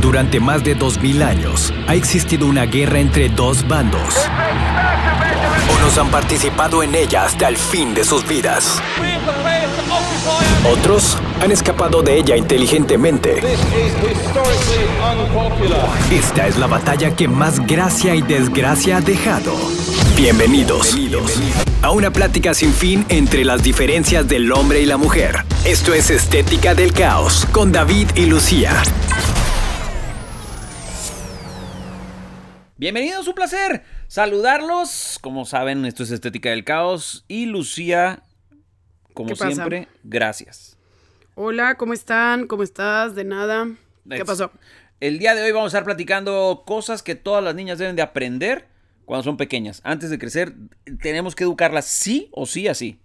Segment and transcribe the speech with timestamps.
[0.00, 4.14] Durante más de 2000 años ha existido una guerra entre dos bandos.
[5.78, 8.80] Unos han participado en ella hasta el fin de sus vidas.
[10.72, 13.42] Otros han escapado de ella inteligentemente.
[16.10, 19.54] Esta es la batalla que más gracia y desgracia ha dejado.
[20.16, 20.96] Bienvenidos
[21.82, 25.44] a una plática sin fin entre las diferencias del hombre y la mujer.
[25.64, 28.82] Esto es Estética del Caos con David y Lucía.
[32.80, 35.18] Bienvenidos, un placer saludarlos.
[35.20, 38.22] Como saben, esto es Estética del Caos y Lucía,
[39.12, 40.78] como siempre, gracias.
[41.34, 42.46] Hola, ¿cómo están?
[42.46, 43.14] ¿Cómo estás?
[43.14, 43.68] De nada.
[44.08, 44.50] ¿Qué pasó?
[44.98, 48.02] El día de hoy vamos a estar platicando cosas que todas las niñas deben de
[48.02, 48.66] aprender
[49.04, 49.82] cuando son pequeñas.
[49.84, 50.54] Antes de crecer,
[51.02, 52.98] tenemos que educarlas sí o sí así.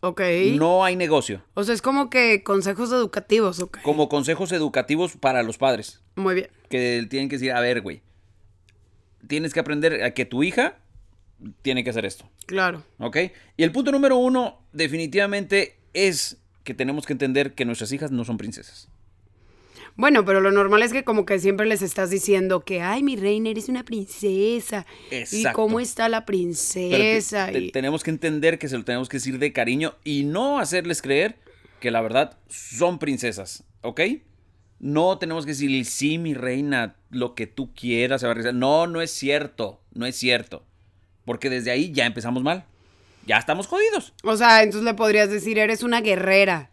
[0.00, 0.22] Ok.
[0.54, 1.44] No hay negocio.
[1.52, 3.82] O sea, es como que consejos educativos, ok.
[3.82, 6.00] Como consejos educativos para los padres.
[6.16, 6.48] Muy bien.
[6.70, 8.00] Que tienen que decir, a ver, güey,
[9.28, 10.78] tienes que aprender a que tu hija
[11.62, 12.28] tiene que hacer esto.
[12.46, 12.82] Claro.
[12.98, 13.16] ¿Ok?
[13.56, 18.24] Y el punto número uno, definitivamente, es que tenemos que entender que nuestras hijas no
[18.24, 18.88] son princesas.
[19.96, 23.16] Bueno, pero lo normal es que como que siempre les estás diciendo que, ay, mi
[23.16, 24.86] reina, eres una princesa.
[25.10, 25.56] Y Exacto.
[25.56, 27.50] cómo está la te- princesa.
[27.50, 30.60] te- y- tenemos que entender que se lo tenemos que decir de cariño y no
[30.60, 31.36] hacerles creer
[31.80, 33.64] que la verdad son princesas.
[33.82, 34.00] ¿Ok?
[34.80, 38.20] No tenemos que decir, sí, mi reina, lo que tú quieras.
[38.20, 38.54] se va a realizar".
[38.54, 39.80] No, no es cierto.
[39.92, 40.64] No es cierto.
[41.24, 42.64] Porque desde ahí ya empezamos mal.
[43.26, 44.14] Ya estamos jodidos.
[44.24, 46.70] O sea, entonces le podrías decir, eres una guerrera.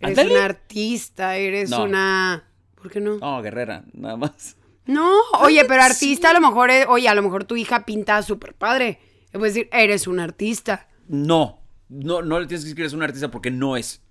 [0.00, 0.34] Eres Ándale.
[0.36, 1.84] una artista, eres No.
[1.84, 2.44] una...
[2.74, 3.16] ¿Por qué no?
[3.16, 4.56] No, guerrera, nada más.
[4.84, 8.20] No, oye, pero artista a lo mejor es, oye, a lo mejor tu hija pinta
[8.22, 8.98] súper padre.
[9.32, 10.86] Le puedes decir, eres un artista.
[11.08, 14.02] No, no, no le tienes que decir que eres un artista porque no es.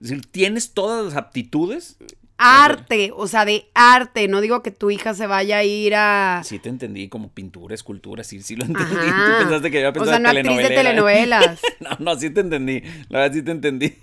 [0.00, 1.96] Es decir, tienes todas las aptitudes.
[2.38, 4.28] Arte, o sea, de arte.
[4.28, 6.42] No digo que tu hija se vaya a ir a.
[6.44, 8.94] Sí te entendí, como pintura, escultura, sí, sí lo entendí.
[8.96, 9.26] Ajá.
[9.26, 11.60] Tú pensaste que yo O pensaba sea, no actriz de telenovelas.
[11.80, 12.82] no, no, sí te entendí.
[13.08, 13.94] La verdad sí te entendí.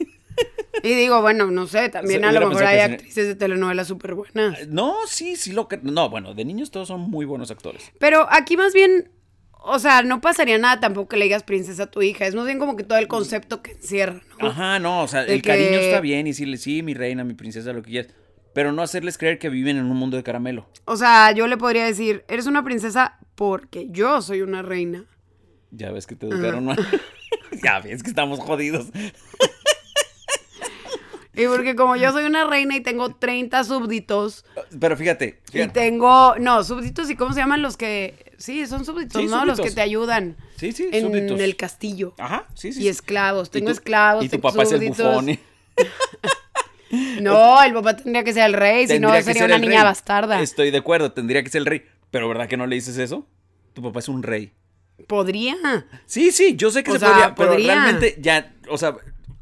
[0.84, 2.94] Y digo, bueno, no sé, también Sí, a lo mejor hay sí.
[2.94, 4.68] actrices de telenovelas súper buenas.
[4.68, 5.80] No, sí, sí lo que...
[5.82, 7.92] No, bueno, de niños todos son muy buenos actores.
[8.00, 9.10] Pero aquí más bien,
[9.64, 12.28] o sea, no pasaría nada tampoco que le digas princesa a tu hija.
[12.28, 14.50] Es más bien como que todo el concepto que encierra, ¿no?
[14.50, 17.34] Ajá, no, o sea, De el cariño está bien y decirle, sí, mi reina, mi
[17.34, 18.14] princesa, lo que quieras.
[18.56, 20.66] Pero no hacerles creer que viven en un mundo de caramelo.
[20.86, 25.04] O sea, yo le podría decir, eres una princesa porque yo soy una reina.
[25.72, 26.78] Ya ves que te educaron mal.
[27.62, 28.88] ya ves que estamos jodidos.
[31.34, 34.46] Y porque como yo soy una reina y tengo 30 súbditos,
[34.80, 39.22] Pero fíjate, y tengo, no, súbditos y cómo se llaman los que, sí, son súbditos,
[39.22, 39.44] Sí, ¿no?
[39.44, 41.42] Los que te ayudan Sí, sí, en súbditos.
[41.42, 42.14] el castillo.
[42.18, 42.84] Ajá, sí, sí.
[42.84, 45.38] Y esclavos, tengo esclavos, Y tu papá es el bufón.
[47.22, 49.84] No, el papá tendría que ser el rey, si no sería ser una niña rey.
[49.84, 50.42] bastarda.
[50.42, 51.84] Estoy de acuerdo, tendría que ser el rey.
[52.12, 53.28] Pero ¿verdad que no le dices eso?
[53.74, 54.52] Tu papá es un rey.
[55.08, 55.56] Podría.
[56.06, 57.74] Sí, sí, yo sé que O se sea, podría, pero podría.
[57.76, 58.96] realmente ya, o sea,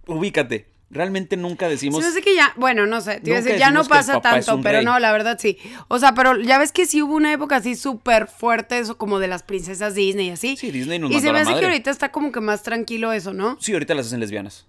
[0.07, 0.71] ubícate.
[0.89, 2.01] Realmente nunca decimos.
[2.03, 3.83] Sí, yo sé que ya, bueno, no sé, te iba a Nunca decir, ya no
[3.83, 4.85] pasa tanto, pero rey.
[4.85, 5.57] no, la verdad sí.
[5.87, 9.17] O sea, pero ya ves que sí hubo una época así súper fuerte, eso como
[9.17, 10.55] de las princesas Disney y así.
[10.55, 13.33] Sí, Disney nos Y se me hace que ahorita está como que más tranquilo eso,
[13.33, 13.57] ¿no?
[13.59, 14.67] Sí, ahorita las hacen lesbianas.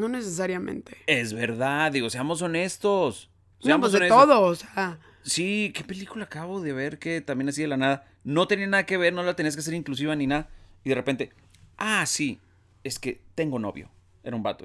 [0.00, 0.96] No necesariamente.
[1.06, 3.30] Es verdad, digo, seamos honestos.
[3.60, 4.22] No, Seamos pues de honestos.
[4.22, 4.98] todo, o sea.
[5.22, 8.08] Sí, ¿qué película acabo de ver que también así de la nada?
[8.24, 10.48] No tenía nada que ver, no la tenías que hacer inclusiva ni nada.
[10.82, 11.30] Y de repente,
[11.76, 12.40] ah, sí,
[12.82, 13.90] es que tengo novio.
[14.24, 14.64] Era un vato.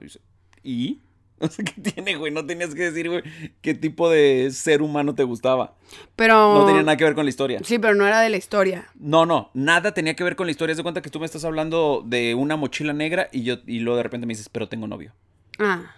[0.63, 1.01] ¿y?
[1.39, 2.31] O sea, ¿qué tiene, güey?
[2.31, 3.21] No tenías que decir, güey,
[3.61, 5.75] qué tipo de ser humano te gustaba.
[6.15, 6.53] Pero.
[6.53, 7.59] No tenía nada que ver con la historia.
[7.63, 8.87] Sí, pero no era de la historia.
[8.95, 10.71] No, no, nada tenía que ver con la historia.
[10.71, 13.79] Haz de cuenta que tú me estás hablando de una mochila negra y yo y
[13.79, 15.13] luego de repente me dices, pero tengo novio.
[15.59, 15.95] Ah.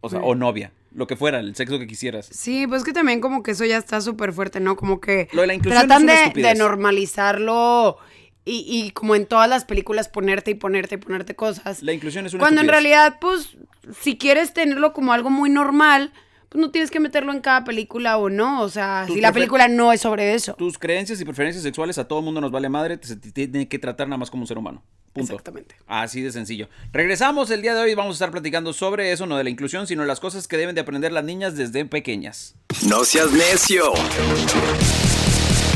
[0.00, 0.72] O sea, o novia.
[0.92, 2.26] Lo que fuera, el sexo que quisieras.
[2.26, 4.76] Sí, pues que también como que eso ya está súper fuerte, ¿no?
[4.76, 6.52] Como que Lo de la inclusión tratan es una de, estupidez.
[6.52, 7.98] de normalizarlo
[8.44, 11.82] y, y como en todas las películas ponerte y ponerte y ponerte cosas.
[11.82, 13.56] La inclusión es una Cuando en realidad, pues,
[14.00, 16.12] si quieres tenerlo como algo muy normal,
[16.48, 18.62] pues no tienes que meterlo en cada película o no.
[18.62, 20.54] O sea, Tus si la película no es sobre eso.
[20.54, 23.68] Tus creencias y preferencias sexuales a todo mundo nos vale madre, te- se te tiene
[23.68, 24.82] que tratar nada más como un ser humano.
[25.12, 25.32] Punto.
[25.32, 25.74] Exactamente.
[25.86, 26.68] Así de sencillo.
[26.92, 29.86] Regresamos el día de hoy, vamos a estar platicando sobre eso, no de la inclusión,
[29.88, 32.54] sino las cosas que deben de aprender las niñas desde pequeñas.
[32.88, 33.92] No seas necio.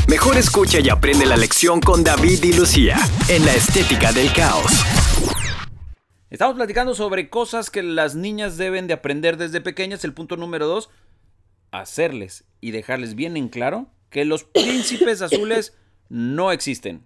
[0.07, 2.97] Mejor escucha y aprende la lección con David y Lucía
[3.27, 4.71] en la Estética del Caos.
[6.29, 10.03] Estamos platicando sobre cosas que las niñas deben de aprender desde pequeñas.
[10.03, 10.91] El punto número dos,
[11.71, 15.73] hacerles y dejarles bien en claro que los príncipes azules
[16.07, 17.03] no existen.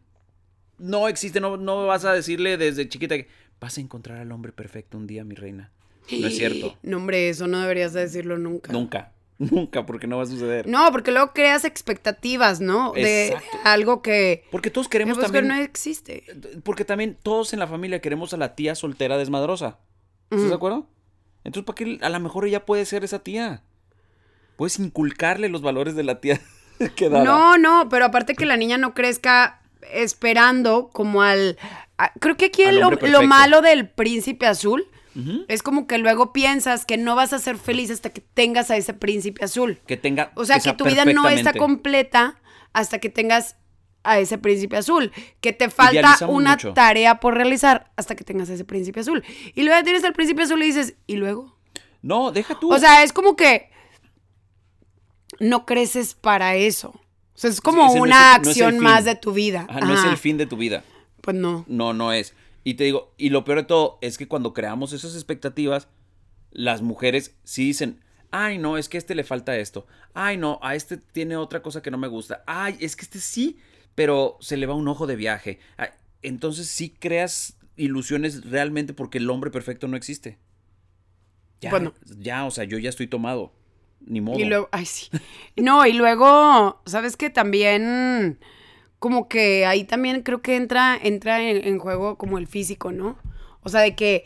[0.77, 3.29] No existen, no, no vas a decirle desde chiquita que
[3.61, 5.71] vas a encontrar al hombre perfecto un día, mi reina.
[6.11, 6.77] No es cierto.
[6.83, 8.73] No, hombre, eso no deberías de decirlo nunca.
[8.73, 9.13] Nunca.
[9.51, 10.67] Nunca, porque no va a suceder.
[10.67, 12.91] No, porque luego creas expectativas, ¿no?
[12.93, 15.57] De algo que, Porque todos queremos pues, que también.
[15.57, 16.23] no existe.
[16.63, 19.79] Porque también todos en la familia queremos a la tía soltera desmadrosa.
[20.29, 20.87] ¿Estás de acuerdo?
[21.45, 21.97] Entonces, ¿para qué?
[22.01, 23.63] A lo mejor ella puede ser esa tía.
[24.57, 26.41] Puedes inculcarle los valores de la tía
[26.97, 27.23] quedada.
[27.23, 31.57] No, no, pero aparte que la niña no crezca esperando como al...
[31.97, 34.85] a- creo que aquí lo, lo malo del príncipe azul
[35.47, 38.77] es como que luego piensas que no vas a ser feliz hasta que tengas a
[38.77, 39.79] ese príncipe azul.
[39.85, 40.31] Que tenga.
[40.35, 42.39] O sea, que, tu vida no está completa
[42.73, 43.55] hasta que tengas
[44.03, 45.11] a ese príncipe azul.
[45.41, 46.73] Que te falta una mucho.
[46.73, 49.23] tarea por realizar hasta que tengas a ese príncipe azul.
[49.55, 51.57] Y luego tienes al príncipe azul y dices, ¿y luego?
[52.01, 52.71] No, deja tú.
[52.71, 53.69] O sea, es como que
[55.39, 56.89] no creces para eso.
[56.89, 59.65] O sea, es como una no es acción más de tu vida.
[59.69, 60.83] Ajá, no es el fin de tu vida.
[61.21, 61.65] Pues no.
[61.67, 62.33] No, no es.
[62.63, 65.87] Y te digo, y lo peor de todo es que cuando creamos esas expectativas,
[66.51, 68.01] las mujeres sí dicen,
[68.31, 69.87] ay, no, es que a este le falta esto.
[70.13, 72.43] Ay, no, a este tiene otra cosa que no me gusta.
[72.47, 73.57] Ay, es que este sí,
[73.95, 75.59] pero se le va un ojo de viaje.
[75.77, 75.89] Ay,
[76.21, 80.37] entonces sí creas ilusiones realmente porque el hombre perfecto no existe.
[81.61, 81.93] Ya, Bueno.
[82.19, 83.53] ya, o sea, yo ya estoy tomado.
[84.01, 84.39] Ni modo.
[84.39, 85.09] Y luego, ay, sí.
[85.57, 88.39] No, y luego, ¿sabes que También,
[88.99, 93.17] como que ahí también creo que entra, entra en, en juego como el físico, ¿no?
[93.63, 94.25] O sea, de que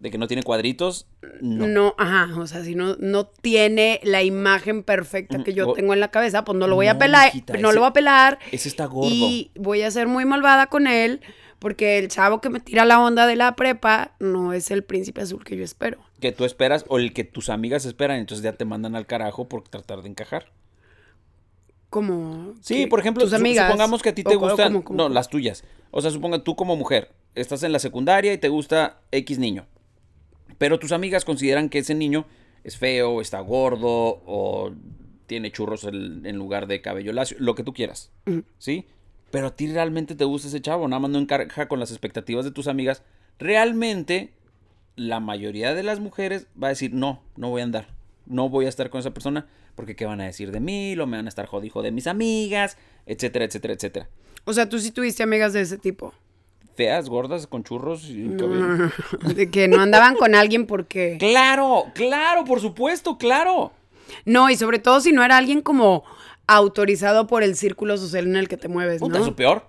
[0.00, 1.06] De que no tiene cuadritos,
[1.40, 1.66] no.
[1.66, 5.92] no, ajá, o sea, si no, no tiene la imagen perfecta que yo o- tengo
[5.94, 8.38] en la cabeza, pues no lo voy a pelar, no ese- lo voy a pelar.
[8.52, 9.08] ese está gordo.
[9.10, 11.20] Y voy a ser muy malvada con él,
[11.58, 15.20] porque el chavo que me tira la onda de la prepa no es el príncipe
[15.22, 15.98] azul que yo espero.
[16.20, 19.48] que tú esperas o el que tus amigas esperan, entonces ya te mandan al carajo
[19.48, 20.50] por tratar de encajar.
[21.90, 23.66] Como Sí, por ejemplo, tus amigas.
[23.66, 25.64] supongamos que a ti te gustan, como- como- no, las tuyas.
[25.90, 29.66] O sea, suponga tú como mujer, estás en la secundaria y te gusta X niño.
[30.58, 32.26] Pero tus amigas consideran que ese niño
[32.64, 33.88] es feo, está gordo
[34.26, 34.72] o
[35.26, 38.10] tiene churros en, en lugar de cabello lacio, lo que tú quieras.
[38.58, 38.86] ¿Sí?
[39.30, 42.44] Pero a ti realmente te gusta ese chavo, nada más no encaja con las expectativas
[42.44, 43.02] de tus amigas.
[43.38, 44.32] Realmente,
[44.96, 47.88] la mayoría de las mujeres va a decir, no, no voy a andar.
[48.26, 49.46] No voy a estar con esa persona
[49.78, 52.08] porque qué van a decir de mí, lo me van a estar jodido de mis
[52.08, 52.76] amigas,
[53.06, 54.08] etcétera, etcétera, etcétera.
[54.44, 56.12] O sea, tú sí tuviste amigas de ese tipo.
[56.74, 58.90] Feas, gordas, con churros y cabello.
[59.36, 61.16] De que no andaban con alguien porque...
[61.20, 63.70] Claro, claro, por supuesto, claro.
[64.24, 66.02] No, y sobre todo si no era alguien como
[66.48, 69.36] autorizado por el círculo social en el que te mueves, Puta, eso ¿no?
[69.36, 69.64] peor.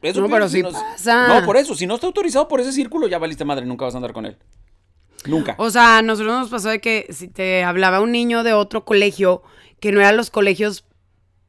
[0.00, 1.28] Eso No, peor, pero si no- pasa.
[1.28, 3.92] No, por eso, si no está autorizado por ese círculo, ya valiste madre, nunca vas
[3.94, 4.38] a andar con él.
[5.26, 5.54] Nunca.
[5.58, 8.84] O sea, a nosotros nos pasó de que si te hablaba un niño de otro
[8.84, 9.42] colegio,
[9.80, 10.84] que no eran los colegios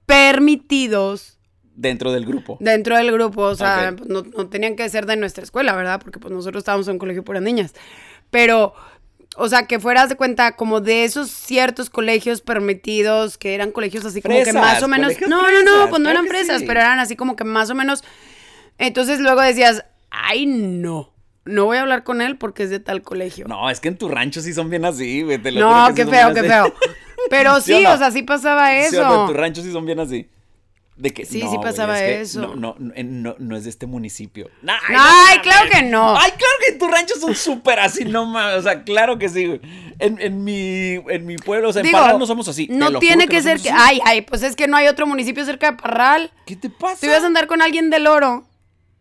[0.06, 1.40] permitidos
[1.78, 2.58] Dentro del grupo.
[2.62, 6.00] dentro del grupo, o sea, pues, no, no tenían que ser de nuestra escuela, ¿verdad?
[6.02, 7.74] Porque pues nosotros estábamos en un colegio para niñas.
[8.32, 8.74] Pero,
[9.36, 14.06] o sea, que fueras de cuenta como de esos ciertos colegios permitidos, que eran colegios
[14.06, 15.14] así como que más o menos...
[15.28, 16.64] No, no, no, pues no eran sí.
[16.66, 18.04] pero eran así como que más o menos...
[18.78, 21.15] Entonces luego decías, ay, no,
[21.46, 23.48] no voy a hablar con él porque es de tal colegio.
[23.48, 25.38] No, es que en tu rancho sí son bien así, güey.
[25.38, 26.50] te lo No, que sí qué feo, qué así.
[26.50, 26.74] feo.
[27.30, 29.10] Pero ¿Sí sí, o sea, sí pasaba ¿Sí o no?
[29.14, 29.22] eso.
[29.22, 30.30] En tu rancho sí son bien así.
[30.96, 32.56] De que, Sí, no, sí pasaba es que eso.
[32.56, 34.50] No, no, no, es de este municipio.
[34.66, 36.16] Ay, Ay, claro que no.
[36.18, 38.60] Ay, claro que en tu rancho son súper así, no mames.
[38.60, 39.62] O sea, claro que sí, güey.
[40.00, 42.68] En, en, mi, en mi pueblo, o sea, en Parral no somos así.
[42.68, 43.70] te No tiene que, ser que.
[43.72, 43.78] así.
[43.78, 46.32] Ay, ay, pues es que no hay otro municipio cerca de Parral.
[46.46, 46.98] ¿Qué te pasa?
[47.02, 48.46] ¿Tú ibas a andar con alguien del oro?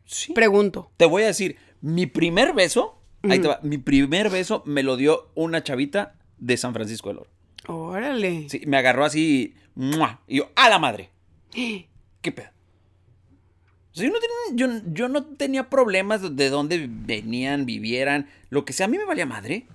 [0.04, 0.32] Sí.
[0.32, 0.90] Pregunto.
[0.96, 4.96] Te voy a decir, mi primer beso, ahí te va, mi primer beso me lo
[4.96, 7.30] dio una chavita de San Francisco del Oro.
[7.66, 8.48] Órale.
[8.48, 10.22] Sí, me agarró así, ¡mua!
[10.26, 11.10] y yo, ¡a la madre!
[11.52, 12.48] ¿Qué pedo?
[13.92, 18.64] O sea, yo, no tenía, yo, yo no tenía problemas de dónde venían, vivieran, lo
[18.64, 18.86] que sea.
[18.86, 19.66] A mí me valía madre.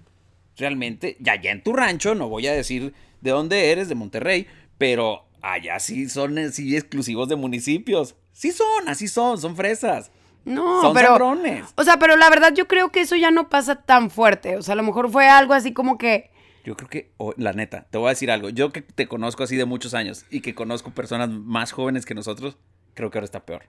[0.57, 4.47] Realmente, ya, ya en tu rancho, no voy a decir de dónde eres, de Monterrey,
[4.79, 8.15] pero allá sí son así exclusivos de municipios.
[8.33, 10.09] Sí son, así son, son fresas.
[10.45, 11.09] No, Son pero.
[11.09, 11.65] sabrones.
[11.75, 14.57] O sea, pero la verdad yo creo que eso ya no pasa tan fuerte.
[14.57, 16.31] O sea, a lo mejor fue algo así como que.
[16.65, 18.49] Yo creo que, oh, la neta, te voy a decir algo.
[18.49, 22.13] Yo que te conozco así de muchos años y que conozco personas más jóvenes que
[22.15, 22.57] nosotros,
[22.93, 23.63] creo que ahora está peor.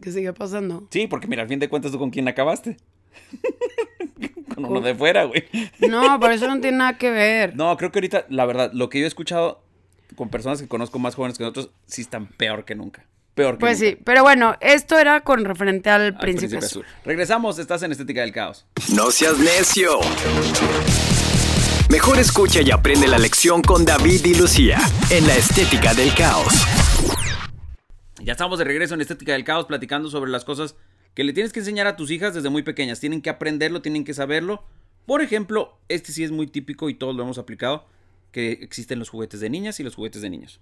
[0.00, 0.86] que sigue pasando.
[0.90, 2.76] Sí, porque mira, al fin de cuentas tú con quién acabaste.
[4.54, 5.44] con uno de fuera, güey.
[5.88, 7.56] No, pero eso no tiene nada que ver.
[7.56, 9.62] No, creo que ahorita, la verdad, lo que yo he escuchado
[10.16, 13.04] con personas que conozco más jóvenes que nosotros, sí están peor que nunca.
[13.34, 13.96] Peor que Pues nunca.
[13.96, 16.84] sí, pero bueno, esto era con referente al Al príncipe, Príncipe azul.
[16.84, 16.96] Azul.
[17.04, 18.66] Regresamos, estás en Estética del Caos.
[18.94, 19.98] No seas necio.
[21.90, 24.78] Mejor escucha y aprende la lección con David y Lucía
[25.10, 26.52] en la estética del caos.
[28.22, 30.76] Ya estamos de regreso en Estética del Caos platicando sobre las cosas
[31.14, 32.98] que le tienes que enseñar a tus hijas desde muy pequeñas.
[33.00, 34.64] Tienen que aprenderlo, tienen que saberlo.
[35.06, 37.86] Por ejemplo, este sí es muy típico y todos lo hemos aplicado.
[38.32, 40.58] que existen los juguetes de niñas y los juguetes de niños.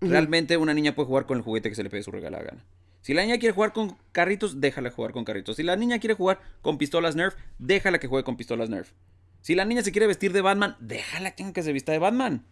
[0.00, 2.64] Realmente una niña puede jugar con el juguete que se le pegue su regalada gana.
[3.00, 5.56] Si la niña quiere jugar con carritos, déjala jugar con carritos.
[5.56, 8.90] Si la niña quiere jugar con pistolas Nerf, déjala que juegue con pistolas Nerf.
[9.42, 12.44] Si la niña se quiere vestir de Batman, déjala que se vista de Batman.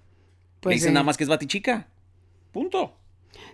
[0.60, 1.88] Pues Le dicen nada más que es batichica.
[2.52, 2.96] Punto.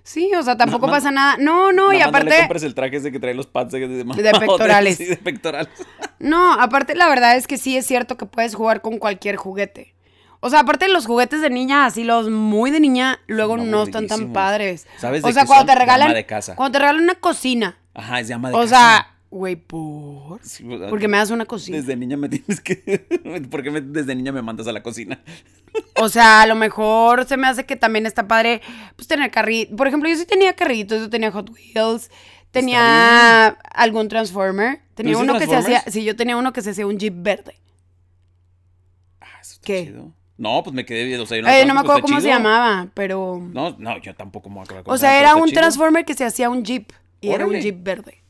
[0.03, 1.37] Sí, o sea, tampoco pasa nada.
[1.39, 2.29] No, no, y aparte.
[2.29, 4.97] No le compres el traje ese que trae los pads de, de, De pectorales.
[4.99, 5.73] Sí, de pectorales.
[6.19, 9.95] No, aparte la verdad es que sí es cierto que puedes jugar con cualquier juguete.
[10.41, 14.07] O sea, aparte los juguetes de niña, así los muy de niña, luego no están
[14.07, 14.87] tan padres.
[14.99, 16.57] ¿Sabes o de sea, cuando te De regalan de casa.
[16.57, 17.79] cuando te regalan una cocina.
[17.95, 18.69] Ajá, es llama de O casa.
[18.75, 21.77] sea, güey, por Sí, o porque me das una cocina.
[21.77, 22.75] Desde niña me tienes que...
[23.51, 25.21] ¿Por qué me- desde niña me mandas a la cocina?
[25.97, 28.63] O sea, a lo mejor se me hace que también está padre,
[28.97, 29.77] pues tener carritos.
[29.77, 32.11] Por ejemplo, yo sí tenía carritos, yo tenía Hot Wheels,
[32.51, 34.81] tenía algún Transformer.
[34.95, 37.15] Tenía ¿Tuviste uno que se hacía, sí, yo tenía uno que se hacía un Jeep
[37.17, 37.61] verde.
[39.21, 39.85] Ah, eso está ¿Qué?
[39.87, 40.13] chido.
[40.41, 41.19] No, pues me quedé...
[41.19, 43.47] O sea, yo Eh, no me acuerdo cómo se llamaba, pero...
[43.53, 44.85] No, no, yo tampoco me acuerdo.
[44.91, 45.61] O se sea, era un chido.
[45.61, 46.91] Transformer que se hacía un Jeep.
[47.21, 47.53] Y era un.
[47.61, 48.23] Jeep verde.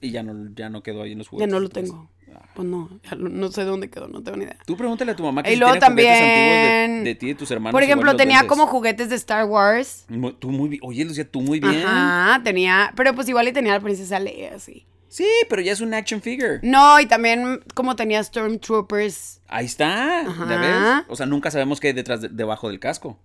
[0.00, 1.52] Y ya no, ya no quedó ahí en los Ya juguetes.
[1.52, 2.08] no lo tengo.
[2.54, 4.56] Pues no, ya lo- no sé dónde quedó, no tengo ni idea.
[4.64, 7.14] Tú pregúntale a tu mamá que Y si luego tiene juguetes también- antiguos de, de
[7.14, 7.72] ti y tus hermanos.
[7.72, 8.48] Por ejemplo, tenía vendes.
[8.48, 10.06] como juguetes de Star Wars.
[10.38, 10.80] Tú muy bien.
[10.84, 11.82] Oye, Lucía, tú muy bien.
[11.86, 12.92] Ajá, tenía.
[12.96, 14.86] Pero pues igual y tenía a la princesa Leia, sí.
[15.12, 16.58] Sí, pero ya es un action figure.
[16.62, 19.42] No, y también como tenía Stormtroopers.
[19.48, 20.20] Ahí está.
[20.20, 20.46] Ajá.
[20.48, 21.04] ¿Ya ves?
[21.08, 23.18] O sea, nunca sabemos qué hay detrás, de- debajo del casco.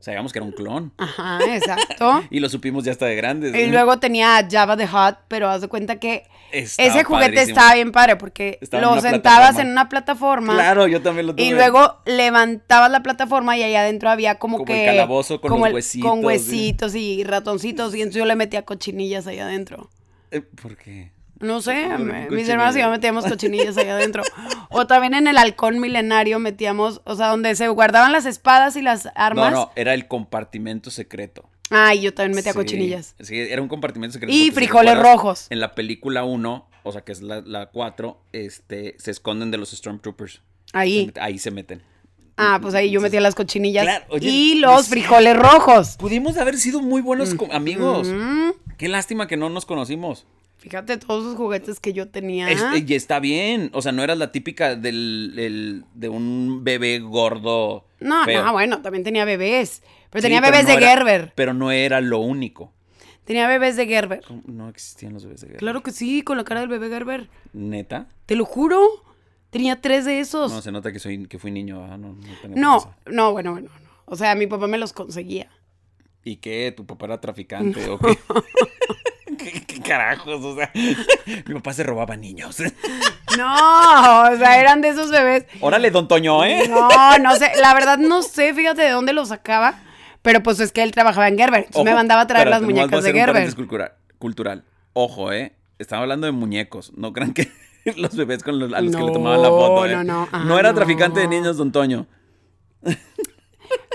[0.00, 0.92] Sabíamos que era un clon.
[0.98, 2.24] Ajá, exacto.
[2.30, 3.54] Y lo supimos ya hasta de grandes.
[3.54, 7.48] y luego tenía a Java the Hot, pero haz de cuenta que ese juguete padrísimo.
[7.56, 9.22] estaba bien padre porque Estaba lo sentabas
[9.54, 9.62] plataforma.
[9.62, 10.54] en una plataforma.
[10.54, 11.46] Claro, yo también lo tuve.
[11.46, 14.80] Y luego levantabas la plataforma y ahí adentro había como, Como que.
[14.86, 16.26] el calabozo con como los el- huesitos, Con sí.
[16.26, 17.94] huesitos y ratoncitos.
[17.94, 19.88] Y entonces yo le metía cochinillas ahí adentro.
[20.32, 21.12] Eh, ¿Por qué?
[21.40, 24.22] No sé, ¿Por qué me- mis hermanos y yo metíamos cochinillas ahí adentro.
[24.74, 28.82] O también en el halcón milenario metíamos, o sea, donde se guardaban las espadas y
[28.82, 29.52] las No, armas.
[29.52, 31.48] no, era el compartimento secreto.
[31.68, 33.14] Ay, yo también metía Sí, cochinillas.
[33.20, 34.32] Sí, era un compartimento secreto.
[34.32, 35.46] Y si frijoles rojos.
[35.50, 39.58] En la película 1, o sea, que es la, la 4, este, se esconden de
[39.58, 40.40] los Stormtroopers.
[40.72, 41.12] Ahí.
[41.20, 41.82] Ahí se meten.
[42.42, 43.84] Ah, pues ahí yo metía las cochinillas.
[43.84, 45.96] Claro, oye, y los frijoles rojos.
[45.98, 48.08] Pudimos haber sido muy buenos co- amigos.
[48.08, 50.26] Mm, Qué lástima que no nos conocimos.
[50.58, 52.48] fíjate todos los juguetes que yo tenía.
[52.50, 53.70] Este, y está bien.
[53.72, 57.84] O sea, no eras la típica del, el- de un bebé gordo.
[58.00, 58.44] no, feo.
[58.44, 59.82] no, bueno, también tenía bebés.
[60.10, 61.32] Pero Sí, tenía pero bebés no de era- Gerber.
[61.34, 62.72] Pero no era lo único.
[63.24, 64.20] Tenía bebés de Gerber.
[64.46, 65.58] No existían los bebés de guerra.
[65.58, 67.28] Claro que sí, con la cara del bebé Gerber.
[67.52, 68.06] ¿Neta?
[68.26, 68.80] Te lo juro.
[69.52, 70.50] Tenía tres de esos.
[70.50, 71.86] No, se nota que soy que fui niño.
[71.86, 72.16] No, no,
[72.56, 73.82] No, no, bueno, bueno, no.
[74.06, 75.48] O sea, mi papá me los conseguía.
[76.24, 76.72] ¿Y qué?
[76.76, 78.18] ¿Tu papá era traficante o qué?
[79.38, 80.44] ¿Qué, qué carajos?
[80.44, 80.70] O sea,
[81.46, 82.56] mi papá se robaba niños.
[83.38, 85.46] No, o sea, eran de esos bebés.
[85.62, 86.68] Órale, don Toño, ¿eh?
[86.68, 89.80] No, no sé, la verdad no sé, fíjate de dónde los sacaba.
[90.20, 91.60] Pero pues es que él trabajaba en Gerber.
[91.64, 93.54] Entonces me mandaba a traer las muñecas de un Gerber.
[93.54, 94.64] cultura- cultural.
[94.92, 95.54] Ojo, ¿eh?
[95.78, 96.92] Estaba hablando de muñecos.
[96.94, 97.50] No crean que
[97.96, 99.94] los bebés con los, a los que le No, tomaban la foto, ¿eh?
[99.96, 100.28] no, no.
[100.32, 100.74] Ah, no era no.
[100.76, 102.06] traficante de niños, don Toño.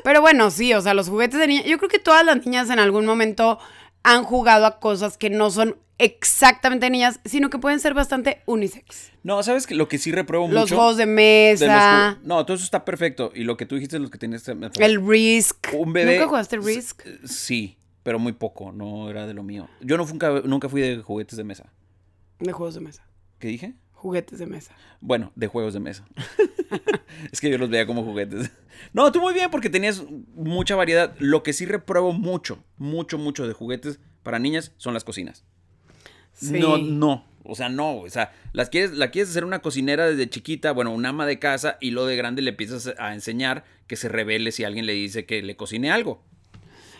[0.03, 1.63] Pero bueno, sí, o sea, los juguetes de niña.
[1.65, 3.59] Yo creo que todas las niñas en algún momento
[4.03, 9.11] han jugado a cosas que no son exactamente niñas, sino que pueden ser bastante unisex.
[9.23, 10.75] No, ¿sabes que Lo que sí repruebo Los mucho...
[10.75, 13.31] juegos de de los mesa, no, todo eso está perfecto.
[13.35, 14.47] Y lo que tú dijiste es lo que tenías...
[14.47, 15.73] el Risk.
[15.73, 16.13] Un bebé...
[16.17, 17.05] ¿Nunca jugaste Risk?
[17.05, 18.71] S- Sí, pero muy poco.
[18.71, 19.67] No era de lo mío.
[19.81, 21.65] Yo no nunca, nunca fui de juguetes de mesa.
[22.39, 23.03] De juegos de mesa.
[23.39, 23.75] ¿Qué dije?
[23.91, 24.75] Juguetes de mesa.
[25.01, 26.05] Bueno, de juegos de mesa.
[27.31, 28.51] es que yo los veía como juguetes.
[28.93, 30.03] No, tú muy bien porque tenías
[30.35, 31.15] mucha variedad.
[31.19, 35.45] Lo que sí repruebo mucho, mucho, mucho de juguetes para niñas son las cocinas.
[36.33, 36.59] Sí.
[36.59, 37.25] No, no.
[37.43, 37.97] O sea, no.
[37.97, 41.39] O sea, las quieres, la quieres hacer una cocinera desde chiquita, bueno, una ama de
[41.39, 44.93] casa, y luego de grande le empiezas a enseñar que se revele si alguien le
[44.93, 46.23] dice que le cocine algo.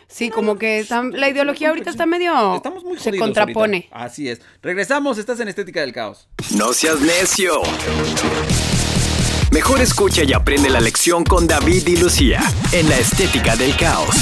[0.10, 2.56] Sí, como que está- la ideología ahorita está medio...
[2.56, 3.90] Estamos muy Se contrapone.
[3.92, 4.06] ahorita.
[4.06, 4.42] Así es.
[4.62, 6.30] Regresamos, estás en Estética del Caos.
[6.56, 7.52] No seas necio.
[9.52, 14.16] Mejor escucha y aprende la lección con David y Lucía en la estética del caos.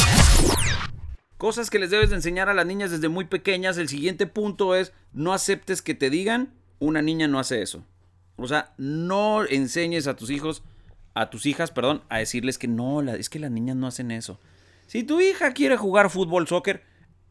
[1.37, 3.77] Cosas que les debes de enseñar a las niñas desde muy pequeñas.
[3.77, 7.83] El siguiente punto es no aceptes que te digan una niña no hace eso.
[8.37, 10.63] O sea, no enseñes a tus hijos,
[11.13, 14.11] a tus hijas, perdón, a decirles que no, la- es que las niñas no hacen
[14.11, 14.39] eso.
[14.87, 16.83] Si tu hija quiere jugar fútbol, soccer,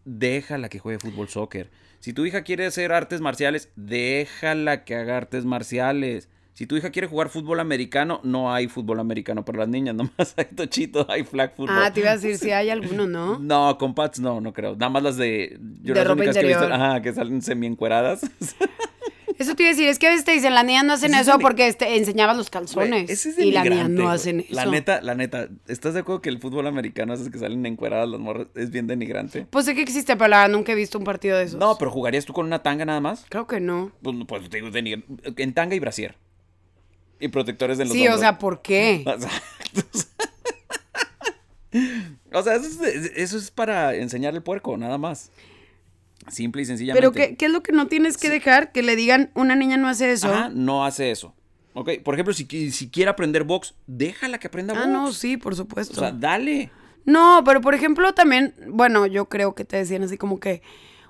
[0.04, 1.70] déjala que juegue fútbol, soccer.
[2.00, 6.28] Si tu hija quiere hacer artes marciales, déjala que haga artes marciales.
[6.52, 10.34] Si tu hija quiere jugar fútbol americano, no hay fútbol americano para las niñas, nomás
[10.36, 11.76] hay tochito, hay flag football.
[11.78, 13.38] Ah, te iba a decir si hay alguno, ¿no?
[13.40, 14.74] No, con pads no, no creo.
[14.74, 15.58] Nada más las de.
[15.82, 18.22] Yo De las ropa únicas que he visto, ajá, que salen semi encueradas.
[19.38, 21.12] Eso te iba a decir, es que a veces te dicen, las niñas no hacen
[21.14, 23.10] es eso porque este, enseñabas los Güey, calzones.
[23.10, 24.54] ese es y las niñas no hacen eso.
[24.54, 28.08] La neta, la neta, ¿estás de acuerdo que el fútbol americano, esos que salen encueradas
[28.08, 29.46] las morras, es bien denigrante?
[29.50, 31.58] Pues sé que existe, pero la nunca he visto un partido de esos.
[31.58, 33.26] No, pero ¿jugarías tú con una tanga nada más?
[33.28, 33.92] Creo que no.
[34.02, 35.04] Pues, pues te digo, denigr-
[35.36, 36.16] en tanga y brasier.
[37.20, 39.04] Y protectores de los Sí, o sea, ¿por qué?
[42.32, 45.30] O sea, eso es, eso es para enseñar el puerco, nada más.
[46.28, 47.00] Simple y sencillamente.
[47.00, 48.72] Pero ¿qué, qué es lo que no tienes que dejar?
[48.72, 50.28] Que le digan, una niña no hace eso.
[50.32, 51.34] Ajá, no hace eso.
[51.74, 54.86] Ok, por ejemplo, si, si quiere aprender box, déjala que aprenda box.
[54.86, 55.98] Ah, no, sí, por O supuesto.
[56.00, 56.70] sea, dale.
[57.04, 60.62] No, pero por ejemplo también, bueno, yo creo que te decían así como que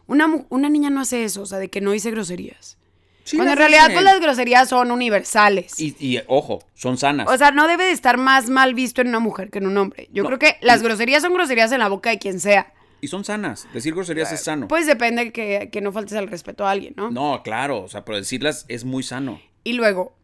[0.06, 2.78] una, una niña no hace eso, o sea, de que no dice groserías.
[3.22, 3.94] Sí Cuando en realidad dicen.
[3.94, 5.78] pues las groserías son universales.
[5.80, 7.28] Y, y, ojo, son sanas.
[7.30, 9.76] O sea, no debe de estar más mal visto en una mujer que en un
[9.78, 10.08] hombre.
[10.12, 10.28] Yo No.
[10.28, 12.72] creo que las groserías son groserías en la boca de quien sea.
[13.04, 13.68] Y son sanas.
[13.72, 14.68] Decir groserías es sano.
[14.68, 17.10] Pues depende que, que no faltes al respeto a alguien, ¿no?
[17.10, 17.82] No, claro.
[17.82, 19.40] O sea, pero decirlas es muy sano.
[19.62, 20.16] Y luego,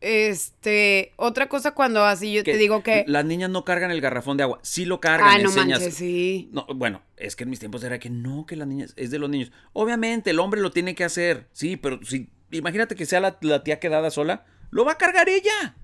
[0.00, 3.04] este, otra cosa cuando así yo te digo que...
[3.06, 4.60] Las niñas no cargan el garrafón de agua.
[4.62, 5.80] Sí lo cargan, Ah, no enseñas.
[5.80, 6.48] manches, sí.
[6.52, 9.18] No, bueno, es que en mis tiempos era que no, que las niñas, es de
[9.18, 9.52] los niños.
[9.72, 13.64] Obviamente, el hombre lo tiene que hacer, sí, pero si, imagínate que sea la, la
[13.64, 15.76] tía quedada sola, lo va a cargar ella.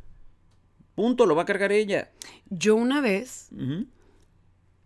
[0.95, 2.11] Punto, lo va a cargar ella.
[2.51, 3.49] Yo una vez.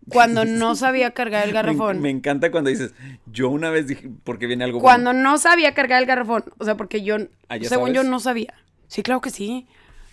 [0.09, 2.93] Cuando no sabía cargar el garrafón, me encanta cuando dices,
[3.25, 5.23] yo una vez dije, porque viene algo cuando bueno.
[5.31, 8.53] no sabía cargar el garrafón, o sea, porque yo, Ah, ¿ya según yo no sabía.
[8.87, 9.67] Sí, claro que sí.